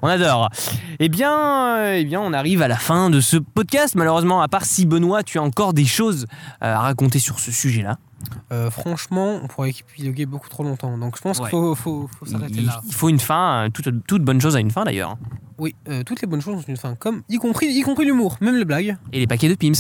On 0.02 0.08
adore. 0.08 0.50
Eh 1.00 1.10
bien, 1.10 1.78
euh, 1.78 1.98
eh 2.00 2.06
bien, 2.06 2.20
on 2.22 2.34
arrive 2.34 2.62
à 2.64 2.68
la 2.68 2.78
fin 2.78 3.10
de 3.12 3.22
ce 3.22 3.38
podcast. 3.38 3.94
Malheureusement, 3.96 4.42
à 4.42 4.48
part 4.48 4.66
si 4.66 4.86
Benoît, 4.86 5.22
tu 5.24 5.38
as 5.38 5.44
encore 5.44 5.74
des 5.74 5.86
choses 5.86 6.26
euh, 6.64 6.74
à 6.74 6.80
raconter 6.80 7.20
sur 7.20 7.40
ce 7.40 7.52
sujet-là. 7.52 7.98
Euh, 8.52 8.70
franchement, 8.72 9.40
on 9.44 9.48
pourrait 9.48 9.70
épiloguer 9.72 10.26
beaucoup 10.26 10.50
trop 10.50 10.64
longtemps. 10.64 10.98
Donc 10.98 11.16
je 11.18 11.22
pense 11.22 11.38
Ouais. 11.40 11.44
qu'il 11.50 11.52
faut, 11.52 11.76
faut, 11.76 12.10
faut 12.20 12.26
s'arrêter 12.26 12.62
là. 12.62 12.82
il 12.86 12.94
faut 12.94 13.10
une 13.10 13.20
fin. 13.20 13.66
euh, 13.66 13.70
Toute, 13.70 14.06
toute 14.08 14.24
bonne 14.24 14.40
chose 14.42 14.56
a 14.56 14.60
une 14.60 14.72
fin 14.72 14.84
d'ailleurs. 14.84 15.18
Oui, 15.58 15.74
euh, 15.88 16.04
toutes 16.04 16.22
les 16.22 16.28
bonnes 16.28 16.42
choses 16.42 16.56
ont 16.58 16.66
une 16.68 16.78
fin, 16.78 16.96
comme 16.96 17.24
y 17.30 17.38
compris, 17.38 17.68
y 17.68 17.82
compris 17.82 18.06
l'humour, 18.06 18.38
même 18.42 18.56
les 18.58 18.66
blagues, 18.66 18.98
Et 19.14 19.20
les 19.20 19.28
paquets 19.28 19.48
de 19.50 19.56
Pims. 19.56 19.72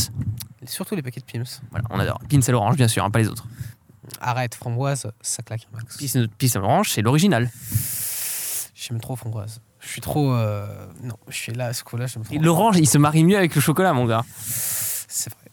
et 0.61 0.67
surtout 0.67 0.95
les 0.95 1.01
paquets 1.01 1.19
de 1.19 1.25
Pims. 1.25 1.59
Voilà, 1.71 1.85
on 1.89 1.99
adore. 1.99 2.19
Pims 2.29 2.39
à 2.47 2.51
l'orange, 2.51 2.77
bien 2.77 2.87
sûr, 2.87 3.03
hein, 3.03 3.11
pas 3.11 3.19
les 3.19 3.27
autres. 3.27 3.45
Arrête, 4.21 4.55
framboise, 4.55 5.11
ça 5.21 5.43
claque 5.43 5.67
un 5.73 5.77
max. 5.77 5.97
Pims, 5.97 6.55
à 6.55 6.59
l'orange, 6.59 6.91
c'est 6.91 7.01
l'original. 7.01 7.49
J'aime 8.73 8.99
trop 9.01 9.15
framboise. 9.15 9.61
Je 9.79 9.87
suis 9.89 10.01
trop. 10.01 10.31
euh, 10.33 10.65
Non, 11.03 11.15
je 11.27 11.35
suis 11.35 11.51
là 11.53 11.67
à 11.67 11.73
ce 11.73 11.83
coup-là, 11.83 12.07
j'aime 12.07 12.23
trop. 12.23 12.33
Et 12.33 12.39
L'orange, 12.39 12.77
il 12.77 12.87
se 12.87 12.97
marie 12.97 13.23
mieux 13.23 13.37
avec 13.37 13.53
le 13.55 13.61
chocolat, 13.61 13.93
mon 13.93 14.05
gars. 14.05 14.23
C'est 14.37 15.31
vrai. 15.33 15.44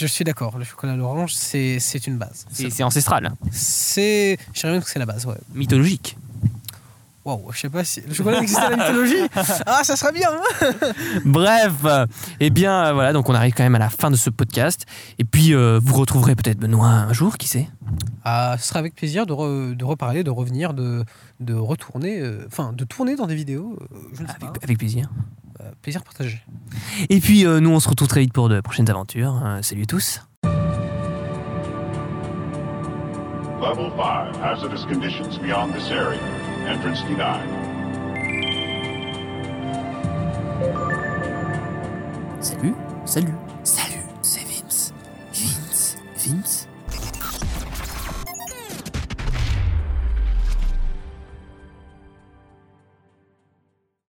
Je 0.00 0.06
suis 0.06 0.24
d'accord, 0.24 0.58
le 0.58 0.64
chocolat 0.64 0.92
à 0.92 0.96
l'orange, 0.96 1.34
c'est 1.34 1.78
c'est 1.78 2.06
une 2.06 2.18
base. 2.18 2.46
C'est 2.52 2.70
c'est 2.70 2.82
ancestral, 2.82 3.32
C'est. 3.50 4.38
Je 4.52 4.60
dirais 4.60 4.72
même 4.72 4.82
que 4.82 4.90
c'est 4.90 4.98
la 4.98 5.06
base, 5.06 5.24
ouais. 5.26 5.34
mythologique. 5.54 6.16
Waouh, 7.24 7.52
je 7.52 7.58
sais 7.60 7.68
pas 7.70 7.84
si. 7.84 8.00
Le 8.00 8.12
chocolat 8.12 8.40
existe 8.42 8.58
à 8.58 8.70
la 8.70 8.76
mythologie 8.76 9.14
Ah, 9.66 9.82
ça 9.84 9.94
serait 9.94 10.10
bien 10.12 10.28
hein 10.28 10.66
Bref, 11.24 11.72
eh 12.40 12.50
bien 12.50 12.86
euh, 12.86 12.92
voilà, 12.92 13.12
donc 13.12 13.28
on 13.28 13.34
arrive 13.34 13.54
quand 13.54 13.62
même 13.62 13.76
à 13.76 13.78
la 13.78 13.90
fin 13.90 14.10
de 14.10 14.16
ce 14.16 14.28
podcast. 14.28 14.86
Et 15.20 15.24
puis 15.24 15.54
euh, 15.54 15.78
vous 15.80 15.94
retrouverez 15.94 16.34
peut-être 16.34 16.58
Benoît 16.58 16.88
un 16.88 17.12
jour, 17.12 17.38
qui 17.38 17.46
sait 17.46 17.68
Ah, 18.24 18.56
ce 18.58 18.66
sera 18.66 18.80
avec 18.80 18.96
plaisir 18.96 19.24
de, 19.24 19.32
re- 19.32 19.76
de 19.76 19.84
reparler, 19.84 20.24
de 20.24 20.30
revenir, 20.30 20.74
de, 20.74 21.04
de 21.38 21.54
retourner, 21.54 22.18
euh, 22.18 22.44
enfin, 22.48 22.72
de 22.72 22.82
tourner 22.84 23.14
dans 23.14 23.26
des 23.28 23.36
vidéos. 23.36 23.78
euh, 23.80 23.96
je 24.14 24.22
ne 24.22 24.26
sais 24.26 24.34
pas. 24.40 24.52
avec 24.60 24.78
plaisir. 24.78 25.08
Euh, 25.62 25.70
plaisir 25.80 26.02
partagé. 26.02 26.42
Et 27.08 27.20
puis 27.20 27.46
euh, 27.46 27.60
nous, 27.60 27.70
on 27.70 27.80
se 27.80 27.88
retrouve 27.88 28.08
très 28.08 28.20
vite 28.20 28.32
pour 28.32 28.48
de 28.48 28.60
prochaines 28.60 28.90
aventures. 28.90 29.40
Euh, 29.44 29.62
salut 29.62 29.82
à 29.82 29.86
tous. 29.86 30.20
Level 33.60 33.92
5, 33.96 34.42
hazardous 34.42 34.84
conditions 34.86 35.38
beyond 35.40 35.72
this 35.72 35.90
area. 35.90 36.18
Entrance 36.68 37.04
denied. 37.04 37.48
Salut, 42.40 42.74
salut. 43.04 43.34